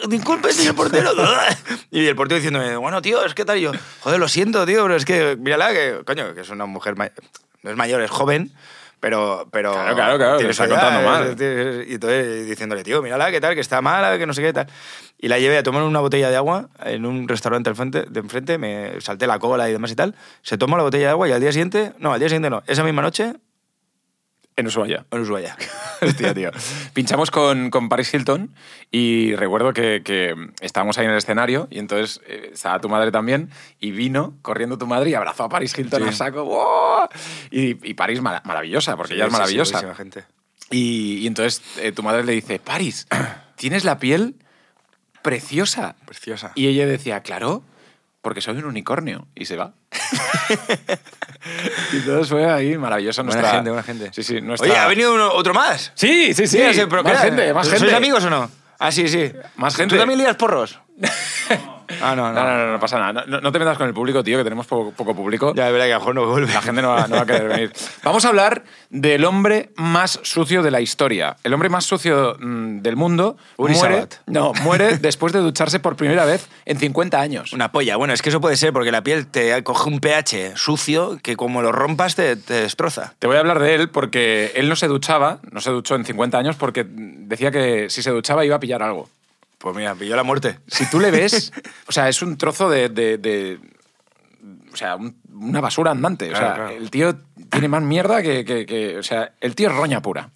disculpe 0.08 0.54
señor 0.54 0.76
portero. 0.76 1.12
y 1.92 2.06
el 2.08 2.16
portero 2.16 2.38
diciéndome, 2.38 2.76
bueno, 2.78 3.02
tío, 3.02 3.24
es 3.26 3.34
que 3.34 3.46
tal. 3.46 3.58
Y 3.58 3.62
yo, 3.62 3.72
joder, 4.02 4.20
lo 4.20 4.28
siento, 4.28 4.66
tío, 4.66 4.84
pero 4.84 4.96
es 4.96 5.06
que, 5.06 5.36
mírala, 5.38 5.72
que, 5.74 6.02
coño, 6.06 6.34
que 6.34 6.42
es 6.42 6.50
una 6.50 6.66
mujer, 6.66 6.96
no 6.98 7.72
es 7.72 7.76
mayor, 7.78 8.02
es 8.02 8.12
joven. 8.12 8.52
Pero, 9.02 9.48
pero 9.50 9.72
Claro, 9.72 9.96
claro, 9.96 10.18
claro, 10.18 10.40
está 10.40 10.68
contando 10.68 11.10
mal. 11.10 11.28
es- 11.28 11.40
es- 11.40 11.88
Y 11.90 11.94
entonces 11.94 12.48
diciéndole, 12.48 12.84
tío, 12.84 13.02
mírala, 13.02 13.32
qué 13.32 13.40
tal, 13.40 13.56
que 13.56 13.62
está 13.62 13.82
mala, 13.82 14.18
que 14.18 14.26
no 14.28 14.34
sé 14.34 14.42
qué 14.42 14.52
tal. 14.52 14.68
Y 15.22 15.28
la 15.28 15.38
llevé 15.38 15.58
a 15.58 15.64
tomar 15.64 15.84
una 15.84 16.00
botella 16.00 16.30
de 16.30 16.38
agua 16.38 16.70
en 16.86 17.06
un 17.06 17.28
restaurante 17.28 17.70
al 17.70 17.76
frente, 17.76 18.04
de 18.10 18.20
enfrente, 18.22 18.58
me 18.58 19.02
salté 19.02 19.28
la 19.28 19.38
cola 19.38 19.68
y 19.70 19.74
demás 19.74 19.92
y 19.92 19.96
tal. 19.96 20.16
Se 20.44 20.58
tomó 20.58 20.78
la 20.78 20.84
botella 20.84 21.08
de 21.08 21.12
agua 21.12 21.28
y 21.28 21.34
al 21.34 21.42
día 21.42 21.52
siguiente, 21.52 21.92
no, 22.00 22.14
al 22.14 22.20
día 22.20 22.30
siguiente 22.30 22.50
no, 22.50 22.64
esa 22.68 22.84
misma 22.86 23.02
noche, 23.02 23.34
En 24.56 24.68
Ushuaia. 24.68 25.06
en 25.12 25.20
Ushuaia. 25.22 25.58
Hostia, 26.02 26.34
tío. 26.34 26.52
Pinchamos 26.94 27.32
con, 27.32 27.70
con 27.70 27.90
Paris 27.90 28.14
Hilton 28.14 28.54
y 28.92 29.36
recuerdo 29.36 29.74
que, 29.74 30.02
que 30.06 30.34
estábamos 30.62 30.98
ahí 30.98 31.04
en 31.06 31.12
el 31.12 31.18
escenario 31.18 31.68
y 31.70 31.80
entonces 31.80 32.22
eh, 32.26 32.52
estaba 32.54 32.80
tu 32.80 32.88
madre 32.88 33.12
también 33.12 33.50
y 33.82 33.92
vino 33.92 34.36
corriendo 34.42 34.78
tu 34.78 34.88
madre 34.88 35.10
y 35.10 35.14
abrazó 35.16 35.44
a 35.44 35.50
Paris 35.50 35.78
Hilton 35.78 36.04
Sí. 36.04 36.10
a 36.10 36.12
saco. 36.14 36.46
¡Wow! 36.46 37.10
Y, 37.52 37.90
y 37.90 37.94
Paris 37.94 38.22
mara- 38.22 38.42
maravillosa, 38.46 38.96
porque 38.96 39.16
ella 39.16 39.26
es 39.26 39.28
Sí, 39.28 39.32
sí, 39.32 39.36
sí, 39.36 39.40
maravillosa. 39.42 39.72
buenísima 39.82 39.96
gente. 39.96 40.24
y, 40.72 41.18
y 41.20 41.28
entonces 41.28 41.62
eh, 41.82 41.92
tu 41.92 42.04
madre 42.04 42.24
le 42.24 42.32
dice, 42.32 42.60
Paris, 42.60 43.06
tienes 43.58 43.84
la 43.84 44.00
piel 44.00 44.36
preciosa. 45.30 45.96
Preciosa. 46.06 46.52
Y 46.56 46.68
ella 46.68 46.86
decía, 46.86 47.22
claro, 47.22 47.64
porque 48.22 48.42
soy 48.42 48.58
un 48.58 48.66
unicornio. 48.66 49.28
Y 49.36 49.46
se 49.46 49.56
va. 49.56 49.74
y 51.94 51.98
entonces 51.98 52.30
fue 52.30 52.50
ahí 52.50 52.78
maravillosa 52.78 53.22
Buena 53.22 53.36
nuestra... 53.42 53.58
gente, 53.58 53.70
buena 53.70 53.84
gente. 53.84 54.10
Sí, 54.14 54.24
sí, 54.24 54.42
nuestra... 54.42 54.70
Oye, 54.70 54.78
¿ha 54.78 54.88
venido 54.88 55.14
uno- 55.14 55.32
otro 55.32 55.54
más? 55.54 55.92
Sí, 55.96 56.34
sí, 56.34 56.48
sí. 56.48 56.58
Mira, 56.58 56.74
sí, 56.74 56.82
pero 56.90 57.04
más 57.04 57.22
gente, 57.22 57.54
más 57.54 57.68
gente. 57.68 57.80
¿Sois 57.80 57.94
amigos 57.94 58.24
o 58.24 58.30
no? 58.30 58.50
Ah, 58.80 58.92
sí, 58.92 59.08
sí. 59.08 59.32
Más 59.58 59.76
gente. 59.76 59.96
¿Tú 59.96 60.00
también 60.00 60.20
lías 60.20 60.36
porros? 60.36 60.80
ah, 62.02 62.16
no, 62.16 62.32
No, 62.32 62.44
no, 62.44 62.58
no, 62.58 62.72
no 62.74 62.80
pasa 62.80 63.00
nada. 63.00 63.26
No, 63.28 63.42
no 63.42 63.52
te 63.52 63.60
metas 63.60 63.78
con 63.78 63.88
el 63.88 63.94
público, 63.94 64.24
tío, 64.24 64.38
que 64.38 64.44
tenemos 64.44 64.68
poco, 64.68 64.92
poco 64.92 65.16
público. 65.16 65.54
Ya, 65.56 65.68
es 65.68 65.74
verdad 65.74 65.88
que 65.88 65.94
a 65.94 65.96
lo 65.96 66.00
mejor 66.00 66.16
no 66.16 66.26
vuelve. 66.28 66.54
La 66.54 66.62
gente 66.62 66.82
no 66.82 66.90
va, 66.90 67.08
no 67.08 67.16
va 67.16 67.22
a 67.22 67.26
querer 67.26 67.48
venir. 67.48 67.74
Vamos 68.04 68.26
a 68.26 68.30
hablar 68.30 68.64
del 68.90 69.26
hombre 69.26 69.72
más 69.76 70.20
sucio 70.24 70.64
de 70.64 70.72
la 70.72 70.82
historia. 70.82 71.38
El 71.44 71.54
hombre 71.54 71.70
más 71.70 71.86
sucio 71.86 72.38
mm, 72.40 72.82
del 72.82 72.96
mundo 72.96 73.38
Uri 73.58 73.74
muere, 73.74 73.96
Sabat. 73.96 74.14
no, 74.28 74.54
muere 74.64 74.98
después 74.98 75.34
de 75.34 75.40
ducharse 75.40 75.80
por 75.80 75.96
primera 75.96 76.26
vez 76.26 76.50
en 76.66 76.78
50 76.78 77.20
años. 77.20 77.54
Una 77.54 77.72
polla. 77.72 77.96
Bueno, 77.98 78.14
es 78.14 78.22
que 78.22 78.30
eso 78.30 78.42
puede 78.42 78.58
ser 78.58 78.74
porque 78.74 78.92
la 78.92 79.02
piel 79.02 79.28
te 79.28 79.64
coge 79.64 79.90
un 79.90 80.00
pH 80.00 80.56
sucio 80.56 81.18
que 81.22 81.36
como 81.36 81.62
lo 81.62 81.72
rompas 81.72 82.16
te, 82.16 82.36
te 82.36 82.54
destroza. 82.54 83.14
Te 83.20 83.28
voy 83.28 83.38
a 83.38 83.40
hablar 83.40 83.60
de 83.60 83.76
él 83.76 83.90
porque 83.90 84.52
él 84.56 84.70
no 84.70 84.76
se 84.76 84.88
duchaba, 84.88 85.40
no 85.52 85.62
se 85.62 85.72
duchó 85.72 85.96
en 85.96 86.06
50 86.06 86.38
años 86.38 86.56
porque 86.56 86.86
decía 86.88 87.52
que 87.52 87.90
si 87.90 88.02
se 88.02 88.12
duchaba 88.12 88.46
iba 88.46 88.56
a 88.56 88.60
pillar 88.60 88.84
algo. 88.84 89.10
Pues 89.60 89.76
mira, 89.76 89.94
pilló 89.94 90.16
la 90.16 90.24
muerte. 90.24 90.60
Si 90.68 90.90
tú 90.90 91.00
le 91.00 91.12
ves, 91.12 91.52
o 91.88 91.92
sea, 91.92 92.10
es 92.10 92.22
un 92.22 92.38
trozo 92.38 92.70
de. 92.70 92.90
de- 92.90 93.18
de- 93.18 93.60
o 94.72 94.76
sea, 94.76 94.96
un- 94.96 95.18
una 95.34 95.62
basura 95.62 95.92
andante. 95.92 96.32
o 96.32 96.36
sea, 96.36 96.54
claro. 96.54 96.70
el 96.70 96.90
tío 96.92 97.16
tiene 97.52 97.68
más 97.68 97.82
mierda 97.82 98.22
que, 98.22 98.46
que- 98.46 98.66
que- 98.66 98.98
O 98.98 99.04
sea, 99.04 99.34
el 99.42 99.56
tío 99.56 99.70
es 99.70 99.76
roña 99.76 100.02
pura. 100.02 100.30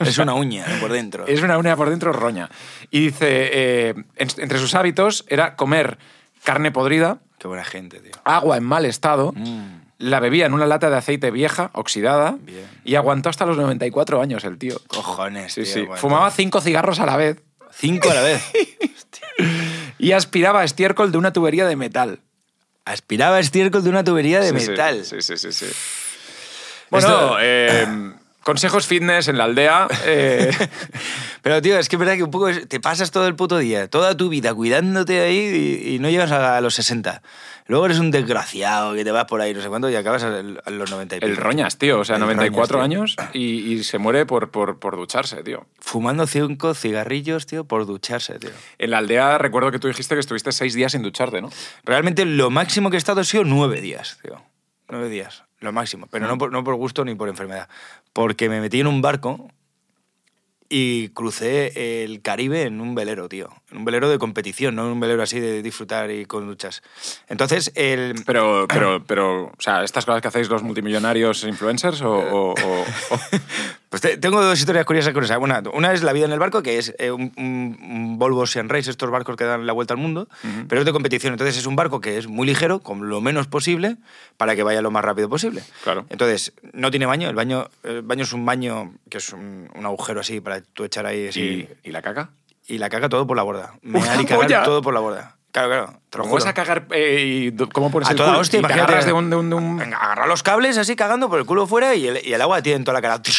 es 0.00 0.18
una 0.18 0.34
uña 0.34 0.64
por 0.80 0.92
dentro. 0.92 1.26
Es 1.26 1.42
una 1.42 1.58
uña 1.58 1.76
por 1.76 1.90
dentro 1.90 2.12
roña. 2.12 2.48
Y 2.90 3.00
dice: 3.06 3.26
eh, 3.52 3.94
en- 4.16 4.28
entre 4.38 4.58
sus 4.58 4.74
hábitos 4.74 5.24
era 5.28 5.56
comer 5.56 5.98
carne 6.44 6.70
podrida, 6.70 7.18
Qué 7.38 7.48
buena 7.48 7.64
gente, 7.64 8.00
tío. 8.00 8.12
agua 8.24 8.56
en 8.56 8.64
mal 8.64 8.84
estado. 8.84 9.34
La 9.98 10.20
bebía 10.20 10.46
en 10.46 10.54
una 10.54 10.66
lata 10.66 10.88
de 10.90 10.96
aceite 10.96 11.32
vieja, 11.32 11.70
oxidada, 11.74 12.32
Mm. 12.32 12.44
Bien. 12.46 12.64
y 12.84 12.94
aguantó 12.94 13.28
hasta 13.28 13.44
los 13.46 13.56
94 13.56 14.20
años 14.22 14.44
el 14.44 14.56
tío. 14.56 14.76
Cojones, 14.86 15.52
Sí, 15.54 15.66
sí. 15.66 15.80
bueno. 15.82 15.96
Fumaba 16.00 16.30
cinco 16.30 16.60
cigarros 16.60 17.00
a 17.00 17.06
la 17.06 17.16
vez 17.16 17.42
Cinco 17.78 18.10
a 18.10 18.14
la 18.14 18.22
vez. 18.22 18.42
y 19.98 20.12
aspiraba 20.12 20.64
estiércol 20.64 21.12
de 21.12 21.18
una 21.18 21.32
tubería 21.32 21.66
de 21.66 21.76
metal. 21.76 22.20
Aspiraba 22.84 23.38
estiércol 23.40 23.84
de 23.84 23.90
una 23.90 24.02
tubería 24.04 24.40
de 24.40 24.48
Sí, 24.58 24.70
metal. 24.70 25.04
Sí, 25.04 25.20
sí, 25.20 25.36
sí, 25.36 25.52
sí. 25.52 25.66
Bueno, 26.90 27.06
Esto- 27.08 27.38
eh, 27.40 27.86
consejos 28.42 28.86
fitness 28.86 29.28
en 29.28 29.38
la 29.38 29.44
aldea. 29.44 29.86
eh, 30.04 30.50
Pero, 31.42 31.62
tío, 31.62 31.78
es 31.78 31.88
que 31.88 31.96
es 31.96 32.00
verdad 32.00 32.16
que 32.16 32.24
un 32.24 32.30
poco 32.30 32.48
te 32.50 32.80
pasas 32.80 33.10
todo 33.10 33.26
el 33.26 33.36
puto 33.36 33.58
día, 33.58 33.88
toda 33.88 34.16
tu 34.16 34.28
vida 34.28 34.54
cuidándote 34.54 35.20
ahí 35.20 35.38
y, 35.84 35.94
y 35.94 35.98
no 35.98 36.08
llegas 36.10 36.32
a, 36.32 36.60
los 36.60 36.74
60. 36.74 37.22
Luego 37.66 37.86
eres 37.86 37.98
un 37.98 38.10
desgraciado 38.10 38.94
que 38.94 39.04
te 39.04 39.10
vas 39.10 39.26
por 39.26 39.40
ahí, 39.40 39.52
no 39.52 39.60
sé 39.60 39.68
cuánto, 39.68 39.90
y 39.90 39.94
acabas 39.94 40.22
a, 40.22 40.38
a 40.38 40.70
los 40.70 40.90
90 40.90 41.16
y 41.16 41.18
el 41.22 41.30
pico. 41.30 41.42
Roñas, 41.42 41.78
tío. 41.78 42.00
O 42.00 42.04
sea, 42.04 42.16
El 42.16 42.22
94 42.22 42.78
Roñas, 42.78 42.84
años 42.84 43.16
y, 43.34 43.72
y 43.72 43.84
se 43.84 43.98
muere 43.98 44.26
por, 44.26 44.50
por, 44.50 44.78
por 44.78 44.96
ducharse, 44.96 45.42
tío. 45.42 45.66
Fumando 45.78 46.26
cinco 46.26 46.74
cigarrillos, 46.74 47.46
tío, 47.46 47.64
por 47.64 47.86
ducharse, 47.86 48.38
tío. 48.38 48.50
En 48.78 48.90
la 48.90 48.98
aldea 48.98 49.38
recuerdo 49.38 49.70
que 49.70 49.78
tú 49.78 49.88
dijiste 49.88 50.14
que 50.14 50.20
estuviste 50.20 50.52
seis 50.52 50.74
días 50.74 50.92
sin 50.92 51.02
ducharte, 51.02 51.42
¿no? 51.42 51.50
Realmente 51.84 52.24
lo 52.24 52.50
máximo 52.50 52.90
que 52.90 52.96
he 52.96 52.98
estado 52.98 53.20
ha 53.20 53.24
sido 53.24 53.44
nueve 53.44 53.80
días, 53.80 54.18
tío. 54.22 54.42
Nueve 54.88 55.10
días, 55.10 55.44
lo 55.60 55.72
máximo. 55.72 56.06
Pero 56.10 56.26
no 56.26 56.38
por, 56.38 56.50
no 56.50 56.64
por 56.64 56.74
gusto 56.76 57.04
ni 57.04 57.14
por 57.14 57.28
enfermedad. 57.28 57.68
Porque 58.14 58.48
me 58.48 58.60
metí 58.60 58.80
en 58.80 58.86
un 58.86 59.02
barco 59.02 59.50
y 60.70 61.08
crucé 61.10 62.02
el 62.04 62.20
Caribe 62.22 62.62
en 62.62 62.80
un 62.80 62.94
velero, 62.94 63.28
tío. 63.28 63.48
En 63.70 63.78
un 63.78 63.84
velero 63.84 64.08
de 64.10 64.18
competición, 64.18 64.74
no 64.76 64.84
en 64.86 64.92
un 64.92 65.00
velero 65.00 65.22
así 65.22 65.40
de 65.40 65.62
disfrutar 65.62 66.10
y 66.10 66.26
con 66.26 66.46
duchas. 66.46 66.82
Entonces, 67.28 67.72
el... 67.74 68.14
Pero, 68.26 68.66
pero, 68.68 69.02
pero, 69.04 69.44
o 69.46 69.52
sea, 69.58 69.82
¿estas 69.84 70.04
cosas 70.04 70.20
que 70.22 70.28
hacéis 70.28 70.48
los 70.48 70.62
multimillonarios 70.62 71.44
influencers 71.44 72.02
o...? 72.02 72.12
o- 72.12 72.52
o- 72.52 72.54
o- 72.82 73.20
Pues 73.88 74.02
te- 74.02 74.18
tengo 74.18 74.42
dos 74.42 74.58
historias 74.58 74.84
curiosas 74.84 75.14
con 75.14 75.24
esa. 75.24 75.38
Una, 75.38 75.62
una 75.72 75.92
es 75.94 76.02
la 76.02 76.12
vida 76.12 76.26
en 76.26 76.32
el 76.32 76.38
barco, 76.38 76.62
que 76.62 76.76
es 76.76 76.94
eh, 76.98 77.10
un, 77.10 77.32
un- 77.38 78.18
Volvo 78.18 78.40
Ocean 78.40 78.68
Race, 78.68 78.90
estos 78.90 79.10
barcos 79.10 79.36
que 79.36 79.44
dan 79.44 79.66
la 79.66 79.72
vuelta 79.72 79.94
al 79.94 79.98
mundo, 80.00 80.28
pero 80.68 80.82
es 80.82 80.84
de 80.84 80.92
competición. 80.92 81.32
Entonces 81.32 81.56
es 81.56 81.64
un 81.66 81.74
barco 81.74 82.00
que 82.00 82.18
es 82.18 82.26
muy 82.26 82.46
ligero, 82.46 82.80
con 82.80 83.08
lo 83.08 83.20
menos 83.22 83.46
posible, 83.46 83.96
para 84.36 84.54
que 84.56 84.62
vaya 84.62 84.82
lo 84.82 84.90
más 84.90 85.02
rápido 85.04 85.28
posible. 85.30 85.62
Claro. 85.84 86.04
Entonces, 86.10 86.52
no 86.74 86.90
tiene 86.90 87.06
baño. 87.06 87.30
El 87.30 87.34
baño, 87.34 87.68
el 87.82 88.02
baño 88.02 88.24
es 88.24 88.32
un 88.34 88.44
baño 88.44 88.92
que 89.08 89.18
es 89.18 89.32
un, 89.32 89.70
un 89.74 89.86
agujero 89.86 90.20
así 90.20 90.40
para 90.40 90.60
tú 90.60 90.84
echar 90.84 91.06
ahí 91.06 91.28
así. 91.28 91.40
¿Y, 91.40 91.88
y 91.88 91.90
la 91.92 92.02
caca? 92.02 92.30
Y, 92.66 92.76
la 92.76 92.90
caga 92.90 93.08
todo 93.08 93.26
por 93.26 93.38
la 93.38 93.42
borda. 93.42 93.72
Me 93.80 93.98
¡Una 94.00 94.20
y 94.20 94.26
cagar 94.26 94.64
todo 94.64 94.82
por 94.82 94.92
la 94.92 95.00
borda. 95.00 95.37
Claro, 95.52 95.68
claro. 95.68 96.00
Te 96.10 96.18
lo 96.18 96.24
¿Cómo 96.24 96.34
vas 96.34 96.42
juro. 96.44 96.50
a 96.50 96.54
cagar 96.54 96.86
eh, 96.90 97.50
y 97.52 97.66
cómo 97.72 97.90
pones 97.90 98.08
A 98.08 98.12
el 98.12 98.16
toda 98.18 98.28
culo? 98.30 98.40
hostia, 98.40 98.58
Y 98.58 98.62
te 98.62 98.66
imagínate. 98.66 98.92
agarras 98.92 99.06
de 99.06 99.12
un... 99.12 99.30
De 99.30 99.36
un, 99.36 99.50
de 99.50 99.56
un- 99.56 99.76
Venga, 99.78 99.96
agarra 99.98 100.26
los 100.26 100.42
cables 100.42 100.76
así 100.78 100.94
cagando 100.96 101.28
por 101.28 101.38
el 101.38 101.46
culo 101.46 101.66
fuera 101.66 101.94
y 101.94 102.06
el, 102.06 102.26
y 102.26 102.32
el 102.34 102.40
agua 102.42 102.60
tiene 102.62 102.76
en 102.76 102.84
toda 102.84 102.94
la 102.94 103.02
cara. 103.02 103.20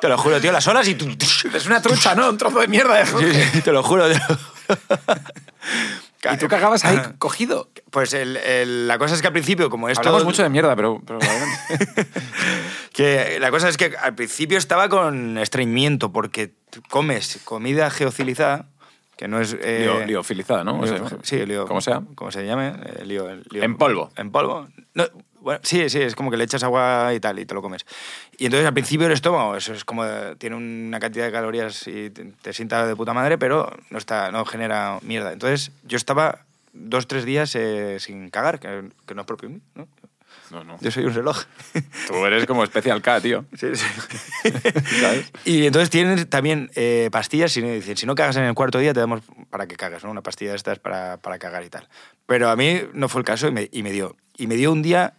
Te 0.00 0.08
lo 0.08 0.18
juro, 0.18 0.40
tío, 0.40 0.50
las 0.52 0.66
olas 0.66 0.88
y 0.88 0.94
tú. 0.94 1.08
Es 1.54 1.66
una 1.66 1.80
trucha, 1.80 2.14
¿no? 2.14 2.28
Un 2.30 2.38
trozo 2.38 2.58
de 2.60 2.68
mierda. 2.68 2.94
de 2.96 3.06
Sí, 3.52 3.60
te 3.62 3.72
lo 3.72 3.82
juro. 3.82 4.08
te 4.08 4.14
lo 4.18 4.24
juro. 4.24 4.38
Y 6.32 6.36
tú 6.38 6.48
cagabas 6.48 6.84
ahí 6.84 6.98
cogido. 7.18 7.70
Pues 7.90 8.12
el- 8.14 8.36
el- 8.38 8.88
la 8.88 8.98
cosa 8.98 9.14
es 9.14 9.20
que 9.20 9.26
al 9.28 9.32
principio, 9.32 9.70
como 9.70 9.88
esto... 9.88 10.00
Hablamos 10.00 10.24
mucho 10.24 10.42
de 10.42 10.48
mierda, 10.48 10.74
pero... 10.76 11.00
pero. 11.06 11.18
Que 12.92 13.38
la 13.40 13.50
cosa 13.50 13.68
es 13.68 13.76
que 13.76 13.92
al 14.00 14.14
principio 14.14 14.56
estaba 14.56 14.88
con 14.88 15.36
estreñimiento 15.38 16.12
porque 16.12 16.54
comes 16.90 17.40
comida 17.44 17.90
geocilizada, 17.90 18.66
que 19.16 19.28
no 19.28 19.40
es... 19.40 19.56
eh, 19.60 19.86
Lío- 19.86 20.06
liofilizada, 20.06 20.64
¿no? 20.64 20.80
O 20.80 20.86
sea, 20.86 21.00
sí, 21.22 21.44
lío, 21.46 21.66
Como 21.66 21.80
sea. 21.80 22.02
Como 22.14 22.30
se 22.30 22.44
llame, 22.46 22.68
eh, 22.84 23.04
lío, 23.04 23.28
lío- 23.50 23.62
En 23.62 23.76
polvo. 23.76 24.10
En 24.16 24.30
polvo. 24.30 24.66
No, 24.94 25.04
bueno, 25.40 25.60
sí, 25.62 25.88
sí, 25.90 26.00
es 26.00 26.14
como 26.14 26.30
que 26.30 26.36
le 26.38 26.44
echas 26.44 26.62
agua 26.62 27.12
y 27.14 27.20
tal 27.20 27.38
y 27.38 27.44
te 27.46 27.54
lo 27.54 27.60
comes. 27.62 27.84
Y 28.38 28.46
entonces 28.46 28.66
al 28.66 28.72
principio 28.72 29.06
el 29.06 29.12
estómago, 29.12 29.56
eso 29.56 29.72
es 29.74 29.84
como, 29.84 30.04
eh, 30.04 30.34
tiene 30.38 30.56
una 30.56 30.98
cantidad 31.00 31.26
de 31.26 31.32
calorías 31.32 31.86
y 31.86 32.10
te, 32.10 32.24
te 32.40 32.52
sienta 32.52 32.86
de 32.86 32.96
puta 32.96 33.12
madre, 33.12 33.36
pero 33.38 33.70
no, 33.90 33.98
está, 33.98 34.30
no 34.32 34.44
genera 34.46 34.98
mierda. 35.02 35.32
Entonces 35.32 35.70
yo 35.84 35.96
estaba 35.96 36.40
dos, 36.72 37.06
tres 37.06 37.24
días 37.24 37.54
eh, 37.56 37.98
sin 38.00 38.30
cagar, 38.30 38.58
que, 38.58 38.84
que 39.06 39.14
no 39.14 39.20
es 39.20 39.26
propio 39.26 39.50
mío, 39.50 39.60
¿no? 39.74 39.86
No, 40.50 40.62
no. 40.64 40.76
Yo 40.80 40.90
soy 40.90 41.04
un 41.04 41.14
reloj. 41.14 41.38
Tú 42.06 42.24
eres 42.26 42.46
como 42.46 42.64
Special 42.66 43.00
K, 43.02 43.20
tío. 43.20 43.44
Sí, 43.58 43.68
sí. 43.74 43.86
¿Sabes? 45.00 45.32
Y 45.44 45.66
entonces 45.66 45.90
tienen 45.90 46.26
también 46.28 46.70
eh, 46.74 47.08
pastillas, 47.12 47.52
si, 47.52 47.60
dicen, 47.62 47.96
si 47.96 48.06
no 48.06 48.14
cagas 48.14 48.36
en 48.36 48.44
el 48.44 48.54
cuarto 48.54 48.78
día, 48.78 48.92
te 48.94 49.00
damos 49.00 49.22
para 49.50 49.66
que 49.66 49.76
cagas, 49.76 50.04
¿no? 50.04 50.10
Una 50.10 50.22
pastilla 50.22 50.50
de 50.50 50.56
estas 50.56 50.78
para, 50.78 51.16
para 51.18 51.38
cagar 51.38 51.64
y 51.64 51.70
tal. 51.70 51.88
Pero 52.26 52.50
a 52.50 52.56
mí 52.56 52.80
no 52.92 53.08
fue 53.08 53.20
el 53.20 53.24
caso 53.24 53.48
y 53.48 53.52
me, 53.52 53.68
y 53.72 53.82
me 53.82 53.90
dio. 53.92 54.16
Y 54.36 54.46
me 54.46 54.56
dio 54.56 54.72
un 54.72 54.82
día 54.82 55.14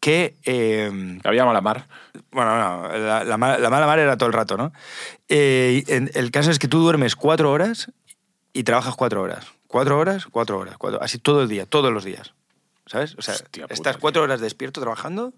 que... 0.00 0.36
eh, 0.44 1.18
había 1.24 1.44
mala 1.44 1.60
mar. 1.60 1.88
bueno, 2.30 2.56
no, 2.56 2.88
la, 2.98 3.24
la 3.24 3.36
la 3.58 3.70
mala 3.70 3.86
mar 3.86 3.98
era 3.98 4.16
todo 4.16 4.26
el 4.28 4.32
rato, 4.32 4.56
¿no? 4.56 4.72
Eh, 5.28 5.84
en- 5.88 6.10
el 6.14 6.30
caso 6.30 6.50
es 6.50 6.58
que 6.58 6.68
tú 6.68 6.80
duermes 6.80 7.16
cuatro 7.16 7.50
horas 7.50 7.90
y 8.52 8.62
trabajas 8.64 8.94
cuatro 8.96 9.22
horas. 9.22 9.46
Cuatro 9.68 9.98
horas, 9.98 10.26
cuatro 10.26 10.58
horas, 10.58 10.76
cuatro, 10.78 11.02
así 11.02 11.18
todo 11.18 11.42
el 11.42 11.48
día, 11.48 11.66
todos 11.66 11.92
los 11.92 12.04
días. 12.04 12.34
¿Sabes? 12.86 13.14
O 13.18 13.22
sea, 13.22 13.34
Hostia 13.34 13.64
puta, 13.64 13.74
estás 13.74 13.96
tío. 13.96 14.00
cuatro 14.00 14.22
horas 14.22 14.40
despierto 14.40 14.80
trabajando 14.80 15.34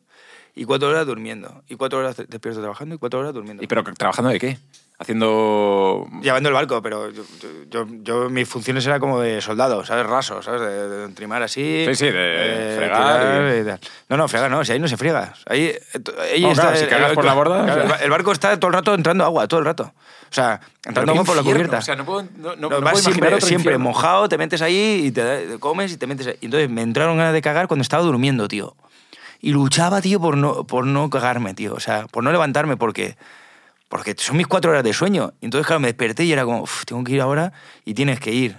y 0.60 0.64
cuatro 0.64 0.88
horas 0.88 1.06
durmiendo. 1.06 1.62
Y 1.68 1.76
cuatro 1.76 1.98
horas 2.00 2.16
despierto 2.16 2.60
trabajando 2.60 2.94
y 2.94 2.98
cuatro 2.98 3.20
horas 3.20 3.32
durmiendo. 3.32 3.62
¿Y 3.62 3.66
pero 3.66 3.82
trabajando 3.84 4.30
de 4.30 4.38
qué? 4.40 4.58
Haciendo... 5.00 6.06
Llevando 6.22 6.48
el 6.48 6.54
barco, 6.54 6.82
pero 6.82 7.10
yo, 7.10 7.22
yo, 7.70 7.86
yo- 8.02 8.28
mis 8.30 8.48
funciones 8.48 8.84
eran 8.86 8.98
como 9.00 9.20
de 9.20 9.40
soldado, 9.40 9.84
¿sabes? 9.84 10.04
Raso, 10.06 10.42
¿sabes? 10.42 10.60
De, 10.60 10.88
de 10.88 11.08
trimar 11.14 11.42
así. 11.42 11.84
Sí, 11.86 11.94
sí, 11.94 12.04
de 12.06 12.12
eh, 12.14 12.74
fregar 12.76 13.20
tirar 13.20 13.56
y- 13.56 13.60
y 13.60 13.64
tal. 13.64 13.80
No, 14.08 14.16
no, 14.16 14.28
fregar 14.28 14.50
no, 14.50 14.64
si 14.64 14.72
ahí 14.72 14.78
no 14.80 14.88
se 14.88 14.96
friega. 14.96 15.34
Ahí, 15.46 15.66
eh, 15.66 15.80
ahí 16.34 16.42
No, 16.42 16.50
está 16.50 16.62
claro, 16.62 16.76
si 16.76 16.82
el- 16.84 16.90
cagas 16.90 17.08
el 17.10 17.14
por 17.14 17.24
la 17.24 17.34
borda, 17.34 17.64
claro, 17.64 17.70
o 17.70 17.74
sea. 17.74 17.82
el 17.84 17.88
ba- 17.88 17.96
el 18.04 18.10
barco 18.10 18.32
está 18.32 18.58
todo 18.58 18.68
el 18.70 18.74
rato 18.74 18.94
entrando 18.94 19.24
agua, 19.24 19.46
todo 19.46 19.60
el 19.60 19.66
rato. 19.66 19.84
O 20.30 20.34
sea, 20.34 20.60
entrando 20.84 21.12
agua 21.12 21.24
por 21.24 21.36
la 21.36 21.42
cubierta. 21.42 21.78
O 21.78 21.82
sea, 21.82 21.94
no 21.94 22.04
puedo, 22.04 22.22
no, 22.36 22.56
no, 22.56 22.68
No, 22.68 22.68
no 22.68 22.80
vas 22.80 23.00
siempre, 23.00 23.40
siempre 23.40 23.78
mojado, 23.78 24.28
te 24.28 24.36
metes 24.36 24.60
ahí 24.62 25.02
y 25.06 25.10
te, 25.12 25.22
da- 25.22 25.58
comes 25.58 25.92
y 25.92 25.96
te 25.96 26.06
metes 26.08 26.26
ahí. 26.26 26.36
Y 26.40 26.46
entonces 26.46 26.68
me 26.68 26.82
entraron 26.82 27.16
ganas 27.16 27.32
de 27.32 27.40
cagar 27.40 27.68
cuando 27.68 27.82
estaba 27.82 28.02
durmiendo, 28.02 28.48
tío. 28.48 28.74
Y 29.40 29.52
luchaba, 29.52 30.00
tío, 30.00 30.20
por 30.20 30.36
no, 30.36 30.64
por 30.66 30.86
no 30.86 31.10
cagarme, 31.10 31.54
tío. 31.54 31.74
O 31.74 31.80
sea, 31.80 32.06
por 32.06 32.24
no 32.24 32.32
levantarme 32.32 32.76
porque, 32.76 33.16
porque 33.88 34.14
son 34.18 34.36
mis 34.36 34.46
cuatro 34.46 34.70
horas 34.70 34.82
de 34.84 34.92
sueño. 34.92 35.32
Y 35.40 35.46
entonces, 35.46 35.66
claro, 35.66 35.80
me 35.80 35.88
desperté 35.88 36.24
y 36.24 36.32
era 36.32 36.44
como, 36.44 36.62
"Uf, 36.62 36.84
tengo 36.84 37.04
que 37.04 37.12
ir 37.12 37.20
ahora 37.20 37.52
y 37.84 37.94
tienes 37.94 38.18
que 38.20 38.32
ir, 38.32 38.56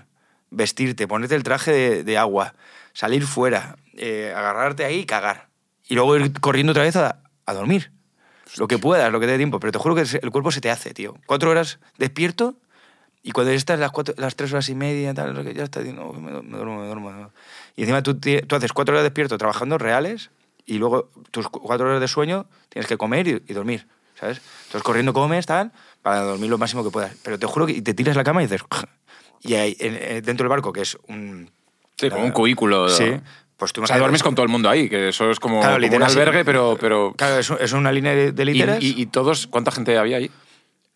vestirte, 0.51 1.07
ponerte 1.07 1.35
el 1.35 1.43
traje 1.43 1.71
de, 1.71 2.03
de 2.03 2.17
agua, 2.17 2.53
salir 2.93 3.23
fuera, 3.25 3.75
eh, 3.93 4.33
agarrarte 4.35 4.85
ahí 4.85 4.99
y 4.99 5.05
cagar. 5.05 5.49
Y 5.87 5.95
luego 5.95 6.15
ir 6.15 6.39
corriendo 6.39 6.71
otra 6.71 6.83
vez 6.83 6.95
a, 6.95 7.19
a 7.45 7.53
dormir. 7.53 7.91
Lo 8.57 8.67
que 8.67 8.77
puedas, 8.77 9.11
lo 9.11 9.19
que 9.19 9.25
te 9.25 9.33
dé 9.33 9.37
tiempo. 9.37 9.59
Pero 9.59 9.71
te 9.71 9.79
juro 9.79 9.95
que 9.95 10.01
el 10.01 10.31
cuerpo 10.31 10.51
se 10.51 10.61
te 10.61 10.71
hace, 10.71 10.93
tío. 10.93 11.15
Cuatro 11.25 11.51
horas 11.51 11.79
despierto 11.97 12.55
y 13.21 13.31
cuando 13.31 13.51
estás 13.51 13.79
las, 13.79 13.91
cuatro, 13.91 14.15
las 14.17 14.35
tres 14.35 14.51
horas 14.53 14.69
y 14.69 14.75
media, 14.75 15.13
tal, 15.13 15.33
no 15.33 15.41
ya 15.43 15.65
diciendo, 15.65 16.09
"Uy, 16.13 16.21
me, 16.21 16.31
me 16.41 16.57
duermo, 16.57 16.79
me 16.79 16.85
duermo. 16.85 17.09
me 17.09 17.15
duermo". 17.17 17.31
Y 17.75 17.81
encima 17.81 18.01
tú, 18.01 18.15
tú 18.15 18.55
haces 18.55 18.71
cuatro 18.73 18.93
horas 18.95 19.03
despierto 19.03 19.37
trabajando 19.37 19.77
reales 19.77 20.31
y 20.73 20.77
luego 20.77 21.09
tus 21.31 21.47
cu- 21.49 21.59
cuatro 21.61 21.87
horas 21.87 21.99
de 22.01 22.07
sueño 22.07 22.45
tienes 22.69 22.87
que 22.87 22.97
comer 22.97 23.27
y, 23.27 23.31
y 23.47 23.53
dormir, 23.53 23.87
¿sabes? 24.19 24.41
Entonces 24.65 24.83
corriendo 24.83 25.13
comes, 25.13 25.45
tal, 25.45 25.71
para 26.01 26.21
dormir 26.21 26.49
lo 26.49 26.57
máximo 26.57 26.83
que 26.83 26.89
puedas. 26.91 27.13
Pero 27.23 27.37
te 27.39 27.45
juro 27.47 27.65
que 27.65 27.73
y 27.73 27.81
te 27.81 27.93
tiras 27.93 28.15
la 28.15 28.23
cama 28.23 28.41
y 28.43 28.45
dices... 28.47 28.61
Y 29.41 29.53
ahí, 29.55 29.75
en- 29.79 30.23
dentro 30.23 30.43
del 30.45 30.49
barco, 30.49 30.71
que 30.73 30.81
es 30.81 30.97
un... 31.07 31.49
Sí, 31.97 32.09
como 32.09 32.23
un 32.25 32.31
cubículo. 32.31 32.87
Sí. 32.89 33.05
Pues 33.57 33.73
tú 33.73 33.83
O 33.83 33.87
sea, 33.87 33.97
duermes 33.97 34.23
con 34.23 34.35
todo 34.35 34.43
el 34.45 34.51
mundo 34.51 34.69
ahí, 34.69 34.87
que 34.89 35.09
eso 35.09 35.29
es 35.31 35.39
como, 35.39 35.59
Claro, 35.59 35.73
como 35.73 35.75
un 35.77 35.81
literal, 35.81 36.09
sí. 36.09 36.19
albergue, 36.19 36.45
pero... 36.45 36.77
pero... 36.79 37.13
Claro, 37.17 37.37
es, 37.39 37.49
es 37.49 37.71
una 37.73 37.91
línea 37.91 38.13
de, 38.15 38.31
de 38.31 38.43
Y, 38.43 38.45
literas. 38.45 38.81
y- 38.83 39.01
y 39.01 39.05
todos, 39.07 39.47
¿cuánta 39.47 39.71
gente 39.71 39.97
había 39.97 40.17
ahí? 40.17 40.29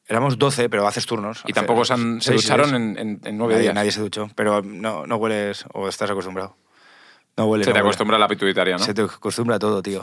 Éramos 0.07 0.37
12, 0.37 0.69
pero 0.69 0.85
haces 0.87 1.05
turnos. 1.05 1.43
Y 1.47 1.53
tampoco 1.53 1.85
se, 1.85 1.93
han- 1.93 2.21
se 2.21 2.33
ducharon 2.33 2.75
en, 2.75 2.97
en- 2.97 3.21
en 3.23 3.37
nueve 3.37 3.53
nadie, 3.53 3.63
días. 3.63 3.75
Nadie 3.75 3.91
se 3.91 4.01
duchó, 4.01 4.29
pero 4.35 4.61
no, 4.61 5.07
no 5.07 5.15
hueles 5.15 5.65
o 5.73 5.87
estás 5.87 6.09
acostumbrado. 6.11 6.55
No 7.37 7.45
huele. 7.45 7.63
se 7.63 7.69
no 7.69 7.73
te 7.73 7.79
huele. 7.79 7.89
acostumbra 7.89 8.17
la 8.17 8.27
pituitaria, 8.27 8.77
¿no? 8.77 8.83
Se 8.83 8.93
te 8.93 9.01
acostumbra 9.01 9.55
a 9.55 9.59
todo, 9.59 9.81
tío. 9.81 10.01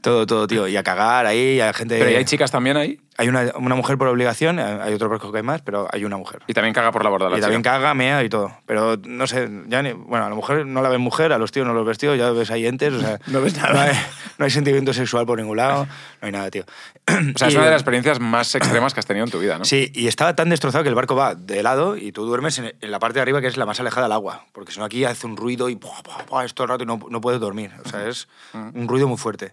todo, 0.00 0.26
todo, 0.26 0.46
tío. 0.46 0.66
Y 0.66 0.76
a 0.76 0.82
cagar 0.82 1.26
ahí, 1.26 1.56
y 1.56 1.60
a 1.60 1.72
gente... 1.72 1.98
Pero 1.98 2.10
¿y 2.10 2.14
hay 2.14 2.24
chicas 2.24 2.50
también 2.50 2.76
ahí? 2.76 3.00
Hay 3.20 3.28
una, 3.28 3.50
una 3.56 3.74
mujer 3.74 3.98
por 3.98 4.06
obligación, 4.06 4.60
hay 4.60 4.94
otro 4.94 5.08
barco 5.08 5.32
que 5.32 5.38
hay 5.38 5.42
más, 5.42 5.60
pero 5.60 5.88
hay 5.90 6.04
una 6.04 6.16
mujer. 6.16 6.40
Y 6.46 6.54
también 6.54 6.72
caga 6.72 6.92
por 6.92 7.02
la 7.02 7.10
borda 7.10 7.28
la 7.28 7.36
Y 7.36 7.40
también 7.40 7.62
caga, 7.62 7.92
mea 7.92 8.22
y 8.22 8.28
todo. 8.28 8.56
Pero 8.64 8.96
no 9.04 9.26
sé, 9.26 9.48
ya 9.66 9.82
ni, 9.82 9.90
bueno, 9.92 10.26
a 10.26 10.28
la 10.28 10.36
mujer 10.36 10.64
no 10.64 10.82
la 10.82 10.88
ves 10.88 11.00
mujer, 11.00 11.32
a 11.32 11.38
los 11.38 11.50
tíos 11.50 11.66
no 11.66 11.74
los 11.74 11.84
ves 11.84 11.98
tíos, 11.98 12.16
ya 12.16 12.30
ves 12.30 12.52
ahí 12.52 12.64
entes, 12.66 12.94
o 12.94 13.00
sea, 13.00 13.18
No 13.26 13.40
ves 13.40 13.56
nada. 13.56 13.72
No 13.72 13.80
hay, 13.80 13.92
no 14.38 14.44
hay 14.44 14.50
sentimiento 14.52 14.92
sexual 14.94 15.26
por 15.26 15.36
ningún 15.40 15.56
lado, 15.56 15.86
no 16.20 16.26
hay 16.26 16.30
nada, 16.30 16.48
tío. 16.48 16.62
O 17.08 17.38
sea, 17.38 17.48
es 17.48 17.54
Y- 17.54 17.56
una 17.56 17.64
de 17.64 17.72
las 17.72 17.80
experiencias 17.80 18.20
más 18.20 18.54
extremas 18.54 18.94
que 18.94 19.00
has 19.00 19.06
tenido 19.06 19.24
en 19.26 19.32
tu 19.32 19.40
vida, 19.40 19.58
¿no? 19.58 19.64
Sí, 19.64 19.90
y 19.96 20.06
estaba 20.06 20.36
tan 20.36 20.48
destrozado 20.48 20.84
que 20.84 20.88
el 20.88 20.94
barco 20.94 21.16
va 21.16 21.34
de 21.34 21.60
lado 21.64 21.96
y 21.96 22.12
tú 22.12 22.24
duermes 22.24 22.56
en, 22.60 22.72
en 22.80 22.90
la 22.92 23.00
parte 23.00 23.14
de 23.18 23.22
arriba 23.22 23.40
que 23.40 23.48
es 23.48 23.56
la 23.56 23.66
más 23.66 23.80
alejada 23.80 24.04
del 24.06 24.12
agua. 24.12 24.44
Porque 24.52 24.70
si 24.70 24.78
no 24.78 24.84
aquí 24.84 25.04
hace 25.04 25.26
un 25.26 25.36
ruido 25.36 25.68
y 25.68 25.74
¡buah, 25.74 26.02
buah, 26.04 26.24
buah! 26.28 26.44
es 26.44 26.54
todo 26.54 26.66
el 26.66 26.68
rato 26.68 26.84
y 26.84 26.86
no, 26.86 27.00
no 27.10 27.20
puedes 27.20 27.40
dormir. 27.40 27.72
O 27.84 27.88
sea, 27.88 28.06
es 28.06 28.28
un 28.54 28.86
ruido 28.86 29.08
muy 29.08 29.16
fuerte. 29.18 29.52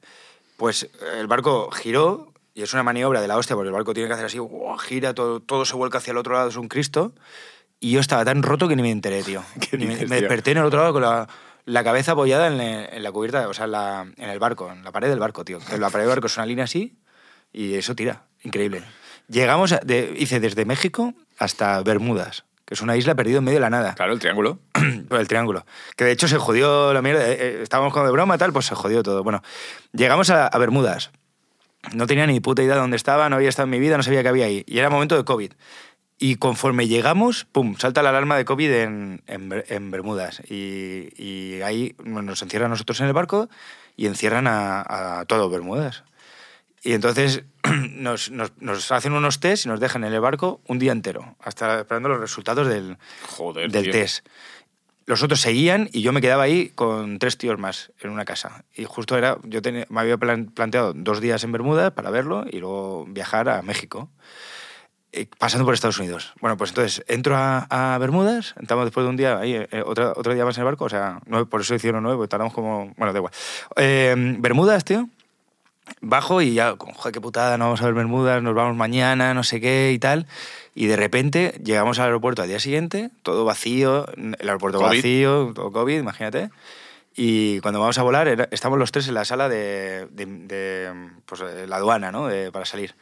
Pues 0.56 0.84
eh, 0.84 0.90
el 1.20 1.26
barco 1.26 1.72
giró 1.72 2.32
y 2.56 2.64
es 2.64 2.74
una 2.74 2.82
maniobra 2.82 3.22
de 3.22 3.28
la 3.28 3.38
hostia 3.38 3.56
porque 3.56 3.68
el 3.68 3.74
barco 3.74 3.94
tiene 3.94 4.08
que 4.08 4.14
hacer 4.14 4.26
así, 4.26 4.40
¡buah! 4.40 4.80
gira, 4.80 5.14
todo, 5.14 5.40
todo 5.42 5.66
se 5.66 5.76
vuelca 5.76 6.00
hacia 6.00 6.12
el 6.12 6.18
otro 6.18 6.34
lado, 6.34 6.50
es 6.50 6.56
un 6.56 6.68
Cristo. 6.68 7.14
Y 7.80 7.92
yo 7.92 8.00
estaba 8.00 8.26
tan 8.26 8.42
roto 8.42 8.68
que 8.68 8.76
ni 8.76 8.82
me 8.82 8.90
enteré, 8.90 9.22
tío. 9.22 9.44
¿Qué 9.70 9.78
Ni 9.78 9.86
me, 9.86 10.06
me 10.08 10.22
desperté 10.22 10.52
en 10.52 10.58
el 10.60 10.64
otro 10.66 10.80
lado 10.80 10.94
con 10.94 11.02
la, 11.04 11.28
la 11.66 11.84
cabeza 11.84 12.14
apoyada 12.14 12.48
en, 12.48 12.58
la- 12.58 12.86
en 12.86 13.04
la 13.04 13.12
cubierta, 13.12 13.48
o 13.48 13.54
sea, 13.54 13.66
en, 13.66 13.72
la- 13.74 14.08
en 14.18 14.30
el 14.30 14.40
barco, 14.40 14.72
en 14.72 14.84
la 14.84 14.92
pared 14.92 15.10
del 15.10 15.20
barco, 15.20 15.44
tío. 15.46 15.60
Que 15.60 15.78
La 15.78 15.90
pared 15.92 16.06
del 16.06 16.10
barco 16.16 16.28
es 16.28 16.38
una 16.38 16.46
línea 16.48 16.64
así 16.64 16.98
y 17.54 17.76
eso 17.76 17.94
tira. 17.96 18.24
Increíble. 18.44 18.84
Llegamos, 19.28 19.74
a- 19.74 19.80
de, 19.84 20.16
hice 20.18 20.40
desde 20.40 20.64
México 20.66 21.14
hasta 21.38 21.82
Bermudas, 21.84 22.46
que 22.64 22.76
es 22.76 22.82
una 22.82 22.96
isla 22.96 23.14
perdida 23.16 23.40
en 23.40 23.44
medio 23.44 23.58
de 23.58 23.62
la 23.62 23.70
nada. 23.70 23.96
Claro, 23.96 24.14
el 24.14 24.20
triángulo. 24.20 24.60
El 25.12 25.28
triángulo. 25.28 25.66
Que 25.98 26.04
de 26.06 26.12
hecho 26.12 26.28
se 26.28 26.38
jodió 26.38 26.92
la 26.94 27.02
mierda. 27.02 27.28
eh, 27.30 27.34
eh, 27.40 27.60
estábamos 27.62 27.94
con 27.94 28.06
de 28.06 28.12
broma 28.12 28.38
tal, 28.40 28.52
pues 28.54 28.66
se 28.66 28.74
jodió 28.76 29.04
todo. 29.04 29.24
Bueno, 29.24 29.44
llegamos 29.94 30.30
a, 30.32 30.48
a 30.48 30.58
Bermudas. 30.58 31.12
No 31.94 32.08
tenía 32.08 32.26
ni 32.28 32.40
puta 32.40 32.64
idea 32.64 32.76
de 32.76 32.82
dónde 32.82 32.98
estaba, 32.98 33.30
no 33.30 33.36
había 33.36 33.50
estado 33.50 33.66
en 33.66 33.70
mi 33.72 33.80
vida, 33.80 33.98
no 33.98 34.04
sabía 34.04 34.24
qué 34.24 34.30
había 34.30 34.46
ahí. 34.46 34.64
Y 34.68 34.80
era 34.80 34.90
momento 34.90 35.16
de 35.18 35.24
COVID. 35.24 35.52
Y 36.18 36.36
conforme 36.38 36.88
llegamos, 36.88 37.46
pum, 37.52 37.76
salta 37.78 38.02
la 38.02 38.10
alarma 38.10 38.38
de 38.38 38.46
COVID 38.46 38.72
en, 38.72 39.22
en 39.28 39.50
Ber- 39.50 39.66
en 39.70 39.92
Bermudas. 39.92 40.42
Y, 40.50 41.10
y 41.22 41.62
ahí 41.62 41.96
nos 42.04 42.42
encierran 42.42 42.68
a 42.68 42.74
nosotros 42.76 43.00
en 43.02 43.08
el 43.08 43.14
barco 43.14 43.50
y 43.98 44.08
encierran 44.08 44.48
a, 44.48 45.20
a 45.20 45.26
todo 45.26 45.50
Bermudas. 45.50 46.04
Y 46.84 46.94
entonces 46.94 47.44
nos, 47.90 48.32
nos- 48.32 48.54
nos 48.60 48.92
hacen 48.92 49.12
unos 49.14 49.40
test 49.40 49.66
y 49.66 49.70
nos 49.70 49.80
dejan 49.80 50.04
en 50.06 50.14
el 50.14 50.22
barco 50.22 50.62
un 50.68 50.80
día 50.80 50.92
entero, 50.94 51.36
hasta 51.42 51.80
esperando 51.82 52.08
los 52.10 52.20
resultados 52.20 52.68
del, 52.68 52.98
Joder, 53.28 53.70
del 53.72 53.84
tío. 53.84 53.92
test. 53.92 54.26
Los 55.08 55.22
otros 55.22 55.40
seguían 55.40 55.90
y 55.94 56.02
yo 56.02 56.12
me 56.14 56.22
quedaba 56.22 56.44
ahí 56.44 56.70
con 56.70 57.20
tres 57.20 57.38
tíos 57.38 57.60
más 57.60 57.92
en 58.02 58.10
una 58.10 58.26
casa. 58.26 58.66
Y 58.74 58.86
justo 58.86 59.18
era, 59.18 59.38
yo 59.44 59.60
me 59.90 60.00
había 60.02 60.18
plan- 60.18 60.48
planteado 60.48 60.94
dos 60.94 61.22
días 61.22 61.44
en 61.44 61.52
Bermuda 61.52 61.94
para 61.94 62.10
verlo 62.10 62.46
y 62.50 62.60
luego 62.60 63.06
viajar 63.08 63.48
a 63.50 63.62
México, 63.62 64.10
eh, 65.12 65.28
pasando 65.38 65.64
por 65.64 65.76
Estados 65.76 66.00
Unidos. 66.00 66.34
Bueno, 66.42 66.58
pues 66.58 66.72
entonces 66.72 67.06
entro 67.08 67.36
a, 67.38 67.98
Bermudas, 68.00 68.56
entramos 68.60 68.86
después 68.86 69.06
de 69.06 69.10
un 69.12 69.16
día 69.16 69.38
ahí, 69.38 69.54
eh, 69.54 69.84
otro, 69.86 70.14
otro 70.16 70.34
día 70.34 70.44
más 70.44 70.58
en 70.58 70.62
el 70.62 70.66
barco, 70.66 70.86
o 70.86 70.90
sea, 70.90 71.20
nueve, 71.28 71.46
por 71.46 71.62
eso 71.62 71.76
hicieron 71.76 72.02
nueve, 72.02 72.18
porque 72.18 72.30
tardamos 72.30 72.54
como, 72.54 72.92
bueno, 72.98 73.14
da 73.14 73.20
igual. 73.20 73.34
Eh, 73.76 74.16
Bermudas, 74.40 74.84
tío, 74.86 75.08
bajo 76.02 76.42
y 76.42 76.56
ya, 76.56 76.76
joder, 76.78 77.14
qué 77.14 77.22
putada, 77.22 77.58
no 77.58 77.66
vamos 77.66 77.82
a 77.82 77.86
ver 77.86 77.94
Bermudas, 77.94 78.42
nos 78.42 78.56
vamos 78.56 78.76
mañana, 78.76 79.36
no 79.36 79.44
sé 79.44 79.62
qué 79.62 79.92
y 79.94 80.00
tal. 80.00 80.26
Y 80.76 80.88
de 80.88 80.98
repente 80.98 81.60
llegamos 81.64 81.98
al 82.00 82.06
aeropuerto 82.08 82.42
al 82.42 82.50
día 82.50 82.60
siguiente, 82.60 83.10
todo 83.24 83.46
vacío, 83.46 84.06
el 84.18 84.36
aeropuerto 84.42 84.80
COVID. 84.80 84.98
vacío, 84.98 85.52
todo 85.56 85.72
COVID, 85.72 85.98
imagínate. 85.98 86.50
Y 87.16 87.62
cuando 87.62 87.80
vamos 87.80 87.98
a 87.98 88.04
volar, 88.04 88.50
estamos 88.52 88.78
los 88.78 88.92
tres 88.92 89.08
en 89.08 89.14
la 89.14 89.24
sala 89.24 89.48
de, 89.48 90.08
de- 90.12 90.26
de, 90.26 90.94
pues, 91.26 91.40
eh, 91.42 91.66
la 91.66 91.78
aduana, 91.78 92.12
¿no? 92.12 92.28
De- 92.28 92.52
para 92.52 92.66
salir. 92.66 92.94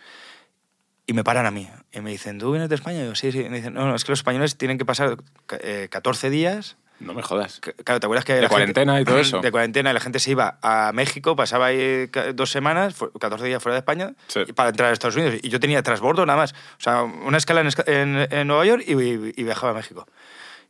Y 1.08 1.14
me 1.14 1.24
paran 1.24 1.48
a 1.48 1.52
mí. 1.52 1.68
Y 1.92 2.00
me 2.02 2.12
dicen, 2.12 2.38
¿tú 2.38 2.52
vienes 2.52 2.70
de 2.70 2.76
España? 2.76 3.02
Y 3.04 3.06
yo, 3.08 3.16
sí, 3.16 3.32
sí. 3.32 3.40
Y 3.42 3.50
me 3.50 3.58
dicen, 3.58 3.74
no, 3.74 3.88
no, 3.88 3.96
es 3.96 4.06
que 4.06 4.12
los 4.12 4.20
españoles 4.20 4.56
tienen 4.56 4.78
que 4.78 4.86
pasar 4.86 5.18
eh, 5.60 5.88
14 5.90 6.30
días 6.30 6.78
No 7.04 7.14
me 7.14 7.22
jodas. 7.22 7.60
Claro, 7.84 8.00
¿te 8.00 8.06
acuerdas 8.06 8.26
que... 8.26 8.34
De 8.34 8.40
gente- 8.40 8.50
cuarentena 8.54 9.02
y 9.02 9.06
todo 9.06 9.20
eso. 9.20 9.40
De 9.42 9.52
cuarentena, 9.52 9.94
la 9.94 10.00
gente 10.00 10.20
se 10.20 10.32
iba 10.32 10.58
a 10.62 10.92
México, 10.94 11.36
pasaba 11.36 11.68
ahí 11.68 12.10
dos 12.34 12.50
semanas, 12.52 12.96
fu- 12.96 13.12
14 13.12 13.46
días 13.46 13.62
fuera 13.62 13.74
de 13.76 13.80
España, 13.80 14.14
Sí. 14.28 14.42
para 14.56 14.70
entrar 14.70 14.90
a 14.90 14.94
Estados 14.94 15.16
Unidos. 15.16 15.36
Y 15.42 15.50
yo 15.50 15.60
tenía 15.60 15.84
transbordo 15.84 16.26
nada 16.26 16.38
más. 16.38 16.54
O 16.54 16.82
sea, 16.82 17.04
una 17.04 17.38
escala 17.38 17.62
en, 17.62 17.68
esca- 17.68 17.88
en- 17.88 18.28
en 18.32 18.48
Nueva 18.48 18.66
York 18.66 18.84
y, 18.88 18.94
y- 18.94 19.34
y 19.36 19.44
viajaba 19.44 19.72
a 19.72 19.76
México. 19.76 20.08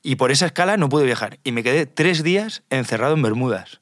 Y 0.02 0.16
por 0.18 0.32
esa 0.32 0.48
escala 0.48 0.76
no 0.78 0.90
pude 0.90 1.06
viajar. 1.06 1.40
Y 1.44 1.52
me 1.54 1.64
quedé 1.64 1.86
tres 1.86 2.24
días 2.24 2.64
encerrado 2.70 3.14
en 3.14 3.22
Bermudas. 3.22 3.80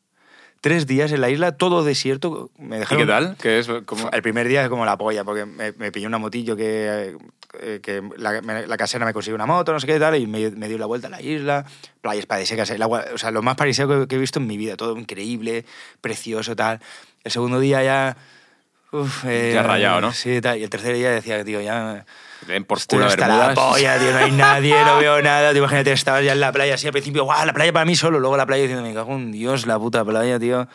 Tres 0.62 0.86
días 0.88 1.12
en 1.12 1.22
la 1.22 1.30
isla, 1.30 1.54
todo 1.58 1.84
desierto. 1.84 2.50
Me 2.58 2.78
¿Y 2.78 2.80
dejaron, 2.80 3.04
qué 3.04 3.12
tal? 3.12 3.38
¿Qué 3.42 3.60
es? 3.60 3.68
como- 3.86 4.10
El 4.12 4.22
primer 4.22 4.48
día 4.48 4.64
es 4.64 4.70
como 4.70 4.86
la 4.86 4.98
polla, 4.98 5.24
porque 5.24 5.46
me, 5.46 5.72
me 5.74 5.92
pilló 5.92 6.08
una 6.08 6.20
motillo 6.20 6.56
que, 6.56 7.18
eh, 7.60 7.80
que 7.82 8.02
la, 8.18 8.42
me- 8.42 8.68
la 8.68 8.78
casera 8.78 9.06
me 9.06 9.12
consiguió 9.14 9.36
una 9.36 9.46
moto, 9.48 9.74
no 9.74 9.80
sé 9.80 9.88
qué 9.88 10.00
tal, 10.00 10.16
y 10.16 10.28
me, 10.28 10.52
me 10.52 10.68
dio 10.68 10.78
la 10.78 10.86
vuelta 10.86 11.08
a 11.08 11.10
la 11.10 11.22
isla, 11.22 11.66
playas 12.02 12.26
paradisíacas, 12.28 12.70
el 12.70 12.82
agua, 12.82 13.06
o 13.14 13.18
sea, 13.18 13.32
lo 13.32 13.42
más 13.42 13.56
paradisíaco 13.56 14.02
que, 14.02 14.08
que 14.08 14.16
he 14.16 14.20
visto 14.20 14.40
en 14.40 14.48
mi 14.48 14.56
vida, 14.58 14.78
todo 14.78 14.96
increíble, 14.98 15.66
precioso, 16.00 16.56
tal. 16.56 16.80
El 17.24 17.32
segundo 17.32 17.60
día 17.60 17.84
ya... 17.84 18.18
Uf, 18.92 19.26
eh, 19.26 19.52
Ya 19.56 19.64
rayado, 19.64 20.02
¿no? 20.02 20.12
Sí, 20.14 20.42
tal. 20.42 20.58
Y 20.60 20.64
el 20.64 20.70
tercer 20.70 20.94
día 20.96 21.12
decía, 21.12 21.44
tío, 21.44 21.62
ya... 21.62 22.06
Den 22.48 22.64
por 22.66 22.78
Estoy 22.80 22.98
culo 22.98 23.08
hasta 23.08 23.28
la 23.28 23.54
polla, 23.54 24.00
tío, 24.00 24.12
no 24.12 24.18
hay 24.18 24.32
nadie, 24.32 24.76
no 24.84 24.98
veo 25.00 25.22
nada. 25.22 25.52
Tío, 25.52 25.60
imagínate, 25.60 25.92
estabas 25.92 26.24
ya 26.24 26.32
en 26.34 26.40
la 26.40 26.52
playa 26.52 26.76
así 26.76 26.88
al 26.88 26.94
principio, 26.94 27.24
guau, 27.24 27.46
la 27.46 27.54
playa 27.54 27.72
para 27.72 27.86
mí 27.86 27.96
solo. 27.96 28.20
Luego 28.20 28.36
la 28.38 28.46
playa 28.46 28.64
diciendo, 28.64 28.84
me 28.88 28.94
cago 28.94 29.14
en 29.16 29.32
Dios, 29.32 29.66
la 29.68 29.78
puta 29.78 30.04
playa, 30.04 30.40
tío. 30.40 30.68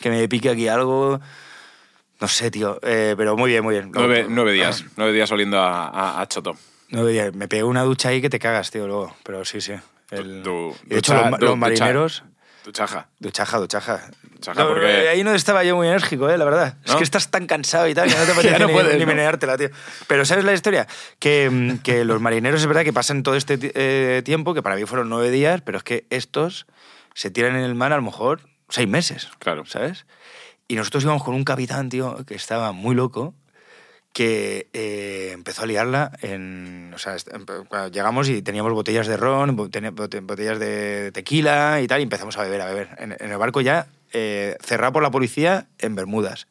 Que 0.00 0.10
me 0.10 0.26
pique 0.28 0.50
aquí 0.50 0.66
algo. 0.68 1.20
No 2.20 2.28
sé, 2.28 2.50
tío. 2.50 2.78
eh, 2.82 3.14
pero 3.16 3.36
muy 3.36 3.50
bien, 3.50 3.62
muy 3.64 3.74
bien. 3.74 3.90
Luego- 3.92 4.06
Nueve, 4.08 4.26
nueve 4.28 4.52
días. 4.52 4.84
Nueve 4.96 5.12
días 5.12 5.30
oliendo 5.32 5.58
a, 5.60 5.88
a- 5.88 6.20
a 6.20 6.26
choto. 6.28 6.56
Nueve 6.90 7.12
días. 7.12 7.34
Me 7.34 7.48
pegué 7.48 7.64
una 7.64 7.82
ducha 7.82 8.10
ahí 8.10 8.20
que 8.20 8.30
te 8.30 8.38
cagas, 8.38 8.70
tío, 8.70 8.86
luego. 8.86 9.16
Pero 9.24 9.44
sí, 9.44 9.60
sí. 9.60 9.72
El- 10.10 10.42
de 10.42 10.98
hecho, 10.98 11.14
ducha- 11.14 11.30
los, 11.30 11.40
du- 11.40 11.46
los 11.46 11.58
ducha- 11.70 11.84
Duchaja, 12.64 13.08
duchaja. 13.18 13.58
Duchaja, 13.58 14.60
No, 14.62 14.68
porque- 14.68 15.08
Ahí 15.08 15.24
no 15.24 15.34
estaba 15.34 15.64
yo 15.64 15.76
muy 15.76 15.88
enérgico, 15.88 16.28
eh, 16.30 16.38
la 16.38 16.44
verdad. 16.44 16.76
Es 16.84 16.94
que 16.94 17.02
estás 17.04 17.30
tan 17.30 17.46
cansado 17.46 17.88
y 17.88 17.94
tal 17.94 18.08
que 18.08 18.16
no 18.16 18.24
te 18.24 18.32
apetece 18.32 18.58
no 18.58 18.66
ni, 18.66 18.72
puedes, 18.72 18.98
ni 18.98 19.06
meneártela, 19.06 19.56
tío. 19.56 19.68
Pero 20.06 20.24
¿sabes 20.24 20.44
la 20.44 20.52
historia? 20.52 20.86
Que, 21.18 21.48
mm, 21.50 21.78
que 21.78 22.04
los 22.04 22.20
marineros 22.20 22.60
es 22.60 22.66
verdad 22.66 22.82
que 22.84 22.92
pasan 22.92 23.22
todo 23.22 23.34
este 23.36 23.58
eh, 23.74 24.22
tiempo, 24.22 24.54
que 24.54 24.62
para 24.62 24.76
mí 24.76 24.84
fueron 24.84 25.08
nueve 25.08 25.30
días, 25.30 25.60
pero 25.62 25.78
es 25.78 25.84
que 25.84 26.06
estos 26.10 26.66
se 27.14 27.30
tiran 27.30 27.56
en 27.56 27.62
el 27.62 27.74
mar 27.74 27.92
a 27.92 27.96
lo 27.96 28.02
mejor 28.02 28.40
seis 28.68 28.88
meses. 28.88 29.28
Claro. 29.38 29.64
¿Sabes? 29.66 30.06
Y 30.68 30.76
nosotros 30.76 31.02
íbamos 31.04 31.22
con 31.24 31.34
un 31.34 31.44
capitán, 31.44 31.88
tío, 31.88 32.24
que 32.26 32.34
estaba 32.34 32.72
muy 32.72 32.94
loco, 32.94 33.34
que 34.12 34.68
eh, 34.72 35.30
empezó 35.32 35.62
a 35.62 35.66
liarla 35.66 36.12
en... 36.20 36.92
O 36.94 36.98
sea, 36.98 37.16
llegamos 37.90 38.28
y 38.28 38.42
teníamos 38.42 38.72
botellas 38.72 39.06
de 39.06 39.16
ron, 39.16 39.56
botellas 39.56 40.58
de 40.58 41.10
tequila 41.12 41.80
y 41.80 41.86
tal, 41.86 42.00
y 42.00 42.04
empezamos 42.04 42.36
a 42.36 42.42
beber, 42.42 42.60
a 42.60 42.66
beber. 42.66 42.88
En, 42.98 43.16
en 43.18 43.30
el 43.32 43.38
barco 43.38 43.60
ya, 43.60 43.86
eh, 44.12 44.56
cerrado 44.60 44.92
por 44.92 45.02
la 45.02 45.10
policía, 45.10 45.68
en 45.78 45.94
Bermudas. 45.94 46.46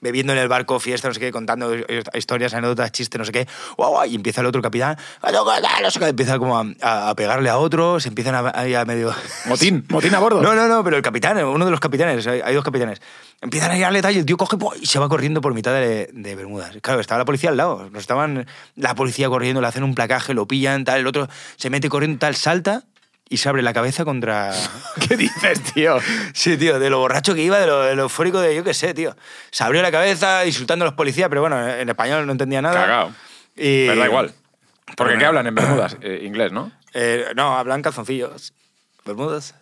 Bebiendo 0.00 0.32
en 0.32 0.38
el 0.38 0.46
barco, 0.48 0.78
fiesta, 0.78 1.08
no 1.08 1.14
sé 1.14 1.20
qué, 1.20 1.32
contando 1.32 1.74
historias, 2.14 2.54
anécdotas, 2.54 2.92
chistes, 2.92 3.18
no 3.18 3.24
sé 3.24 3.32
qué. 3.32 3.48
Guau, 3.76 3.90
guau, 3.90 4.06
y 4.06 4.14
empieza 4.14 4.40
el 4.42 4.46
otro 4.46 4.62
capitán, 4.62 4.96
"Coño, 5.20 5.44
qué 5.44 5.60
tal", 5.62 5.82
no 5.82 5.90
sé 5.90 5.98
qué, 5.98 6.06
empieza 6.06 6.38
como 6.38 6.56
a, 6.58 6.64
a- 6.82 7.10
a 7.10 7.14
pegarle 7.16 7.48
a 7.50 7.58
otro, 7.58 7.98
se 7.98 8.08
empiezan 8.08 8.34
a, 8.36 8.52
ahí 8.54 8.74
a 8.74 8.84
medio... 8.84 9.12
Motín, 9.46 9.84
motín 9.88 10.14
a 10.14 10.20
bordo. 10.20 10.40
No, 10.40 10.54
no, 10.54 10.68
no, 10.68 10.84
pero 10.84 10.96
el 10.96 11.02
capitán, 11.02 11.36
uno 11.44 11.64
de 11.64 11.70
los 11.72 11.80
capitanes, 11.80 12.26
hay, 12.26 12.40
hay 12.44 12.54
dos 12.54 12.62
capitanes. 12.64 13.00
Empiezan 13.40 13.70
a 13.72 13.74
girarle 13.74 14.00
tal 14.02 14.14
y 14.14 14.18
el 14.18 14.26
tío 14.26 14.36
coge 14.36 14.56
y 14.80 14.86
se 14.86 14.98
va 14.98 15.08
corriendo 15.08 15.40
por 15.40 15.54
mitad 15.54 15.72
de, 15.72 16.10
de 16.12 16.34
Bermudas. 16.36 16.76
Claro, 16.80 17.00
estaba 17.00 17.18
la 17.18 17.24
policía 17.24 17.50
al 17.50 17.56
lado. 17.56 17.88
Nos 17.90 18.00
estaban 18.00 18.46
la 18.76 18.94
policía 18.94 19.28
corriendo, 19.28 19.60
le 19.60 19.66
hacen 19.68 19.82
un 19.84 19.94
placaje, 19.94 20.34
lo 20.34 20.46
pillan, 20.46 20.84
tal, 20.84 21.00
el 21.00 21.06
otro 21.06 21.28
se 21.56 21.70
mete 21.70 21.88
corriendo, 21.88 22.18
tal, 22.18 22.34
salta 22.36 22.82
y 23.28 23.36
se 23.36 23.48
abre 23.48 23.62
la 23.62 23.72
cabeza 23.72 24.04
contra... 24.04 24.52
¿Qué 25.08 25.16
dices, 25.16 25.62
tío? 25.74 25.98
Sí, 26.32 26.56
tío, 26.56 26.78
de 26.78 26.90
lo 26.90 26.98
borracho 26.98 27.34
que 27.34 27.42
iba, 27.42 27.58
de 27.58 27.66
lo, 27.66 27.82
de 27.82 27.94
lo 27.94 28.02
eufórico 28.02 28.40
de 28.40 28.54
yo 28.54 28.64
qué 28.64 28.74
sé, 28.74 28.94
tío. 28.94 29.16
Se 29.50 29.64
abrió 29.64 29.82
la 29.82 29.90
cabeza 29.90 30.46
insultando 30.46 30.84
a 30.84 30.86
los 30.88 30.94
policías, 30.94 31.28
pero 31.28 31.40
bueno, 31.42 31.68
en 31.68 31.88
español 31.88 32.26
no 32.26 32.32
entendía 32.32 32.62
nada. 32.62 32.80
Cagao. 32.80 33.12
Y... 33.56 33.86
Pero 33.88 34.00
da 34.00 34.06
igual. 34.06 34.34
Porque 34.96 35.10
Pero 35.12 35.18
¿qué 35.18 35.26
hablan 35.26 35.46
en 35.46 35.54
Bermudas? 35.54 35.96
Eh, 36.00 36.22
inglés, 36.24 36.52
¿no? 36.52 36.72
Eh, 36.94 37.26
no, 37.36 37.58
hablan 37.58 37.82
calzoncillos. 37.82 38.54
Bermudas. 39.04 39.54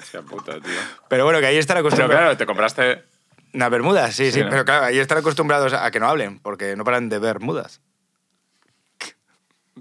Hostia 0.00 0.22
puta, 0.22 0.54
tío. 0.54 0.72
Pero 1.08 1.24
bueno, 1.24 1.38
que 1.40 1.46
ahí 1.46 1.56
están 1.56 1.76
Pero 1.76 1.86
acostumbrados. 1.88 2.22
claro, 2.22 2.36
te 2.36 2.46
compraste... 2.46 3.04
Una 3.52 3.68
bermudas, 3.68 4.14
sí, 4.14 4.26
sí, 4.26 4.32
Sí, 4.32 4.40
¿no? 4.44 4.50
pero 4.50 4.64
claro, 4.64 4.86
ahí 4.86 4.98
están 4.98 5.18
acostumbrados 5.18 5.72
a 5.72 5.90
que 5.90 5.98
no 5.98 6.08
hablen, 6.08 6.38
porque 6.38 6.76
no 6.76 6.84
paran 6.84 7.08
de 7.08 7.18
bermudas. 7.18 7.80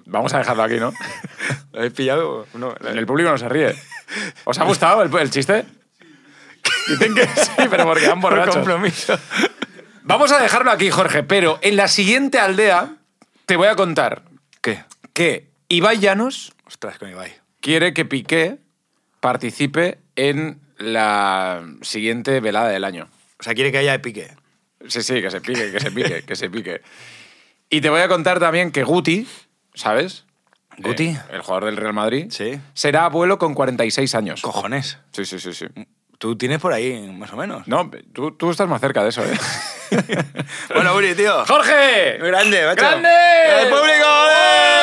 Vamos 0.05 0.33
a 0.33 0.39
dejarlo 0.39 0.63
aquí, 0.63 0.75
¿no? 0.75 0.91
¿Lo 1.73 1.79
habéis 1.79 1.93
pillado? 1.93 2.47
No, 2.53 2.75
El 2.75 3.05
público 3.05 3.29
no 3.29 3.37
se 3.37 3.49
ríe. 3.49 3.75
¿Os 4.45 4.57
ha 4.59 4.63
gustado 4.63 5.01
el, 5.03 5.13
el 5.15 5.29
chiste? 5.29 5.65
Dicen 6.87 7.13
que 7.15 7.25
sí, 7.27 7.51
pero 7.69 7.85
porque 7.85 8.05
han 8.07 8.19
por 8.21 8.31
borrachos. 8.33 8.55
compromiso. 8.55 9.17
Vamos 10.03 10.31
a 10.31 10.39
dejarlo 10.41 10.71
aquí, 10.71 10.89
Jorge, 10.89 11.23
pero 11.23 11.59
en 11.61 11.75
la 11.75 11.87
siguiente 11.87 12.39
aldea 12.39 12.95
te 13.45 13.55
voy 13.55 13.67
a 13.67 13.75
contar 13.75 14.23
¿Qué? 14.61 14.83
que 15.13 15.49
Ibai 15.67 15.99
Llanos 15.99 16.53
Ostras, 16.65 16.97
con 16.97 17.09
Ibai. 17.09 17.35
quiere 17.61 17.93
que 17.93 18.05
Piqué 18.05 18.57
participe 19.19 19.99
en 20.15 20.59
la 20.77 21.63
siguiente 21.81 22.39
velada 22.39 22.69
del 22.69 22.83
año. 22.85 23.09
O 23.39 23.43
sea, 23.43 23.53
quiere 23.53 23.71
que 23.71 23.77
haya 23.79 24.01
pique. 24.01 24.31
Sí, 24.87 25.03
sí, 25.03 25.21
que 25.21 25.29
se 25.29 25.41
pique, 25.41 25.71
que 25.71 25.79
se 25.79 25.91
pique, 25.91 26.23
que 26.23 26.35
se 26.35 26.49
pique. 26.49 26.81
Y 27.69 27.81
te 27.81 27.89
voy 27.89 28.01
a 28.01 28.07
contar 28.07 28.39
también 28.39 28.71
que 28.71 28.83
Guti, 28.83 29.27
¿sabes? 29.73 30.25
¿Guti? 30.77 31.07
Eh, 31.09 31.19
el 31.31 31.41
jugador 31.41 31.65
del 31.65 31.77
Real 31.77 31.93
Madrid. 31.93 32.27
Sí. 32.29 32.59
Será 32.73 33.05
abuelo 33.05 33.37
con 33.37 33.53
46 33.53 34.15
años. 34.15 34.41
Cojones. 34.41 34.99
Sí, 35.11 35.25
sí, 35.25 35.39
sí, 35.39 35.53
sí. 35.53 35.67
Tú 36.17 36.37
tienes 36.37 36.59
por 36.59 36.73
ahí, 36.73 37.09
más 37.17 37.31
o 37.31 37.37
menos. 37.37 37.67
No, 37.67 37.89
tú, 38.13 38.31
tú 38.31 38.51
estás 38.51 38.67
más 38.67 38.81
cerca 38.81 39.03
de 39.03 39.09
eso, 39.09 39.23
¿eh? 39.23 39.37
bueno, 40.73 40.93
Uri, 40.95 41.15
tío. 41.15 41.45
¡Jorge! 41.45 42.17
Grande, 42.17 42.65
macho. 42.65 42.81
¡Grande! 42.81 43.09
¡El 43.61 43.69
público! 43.69 44.07
¡eh! 44.29 44.78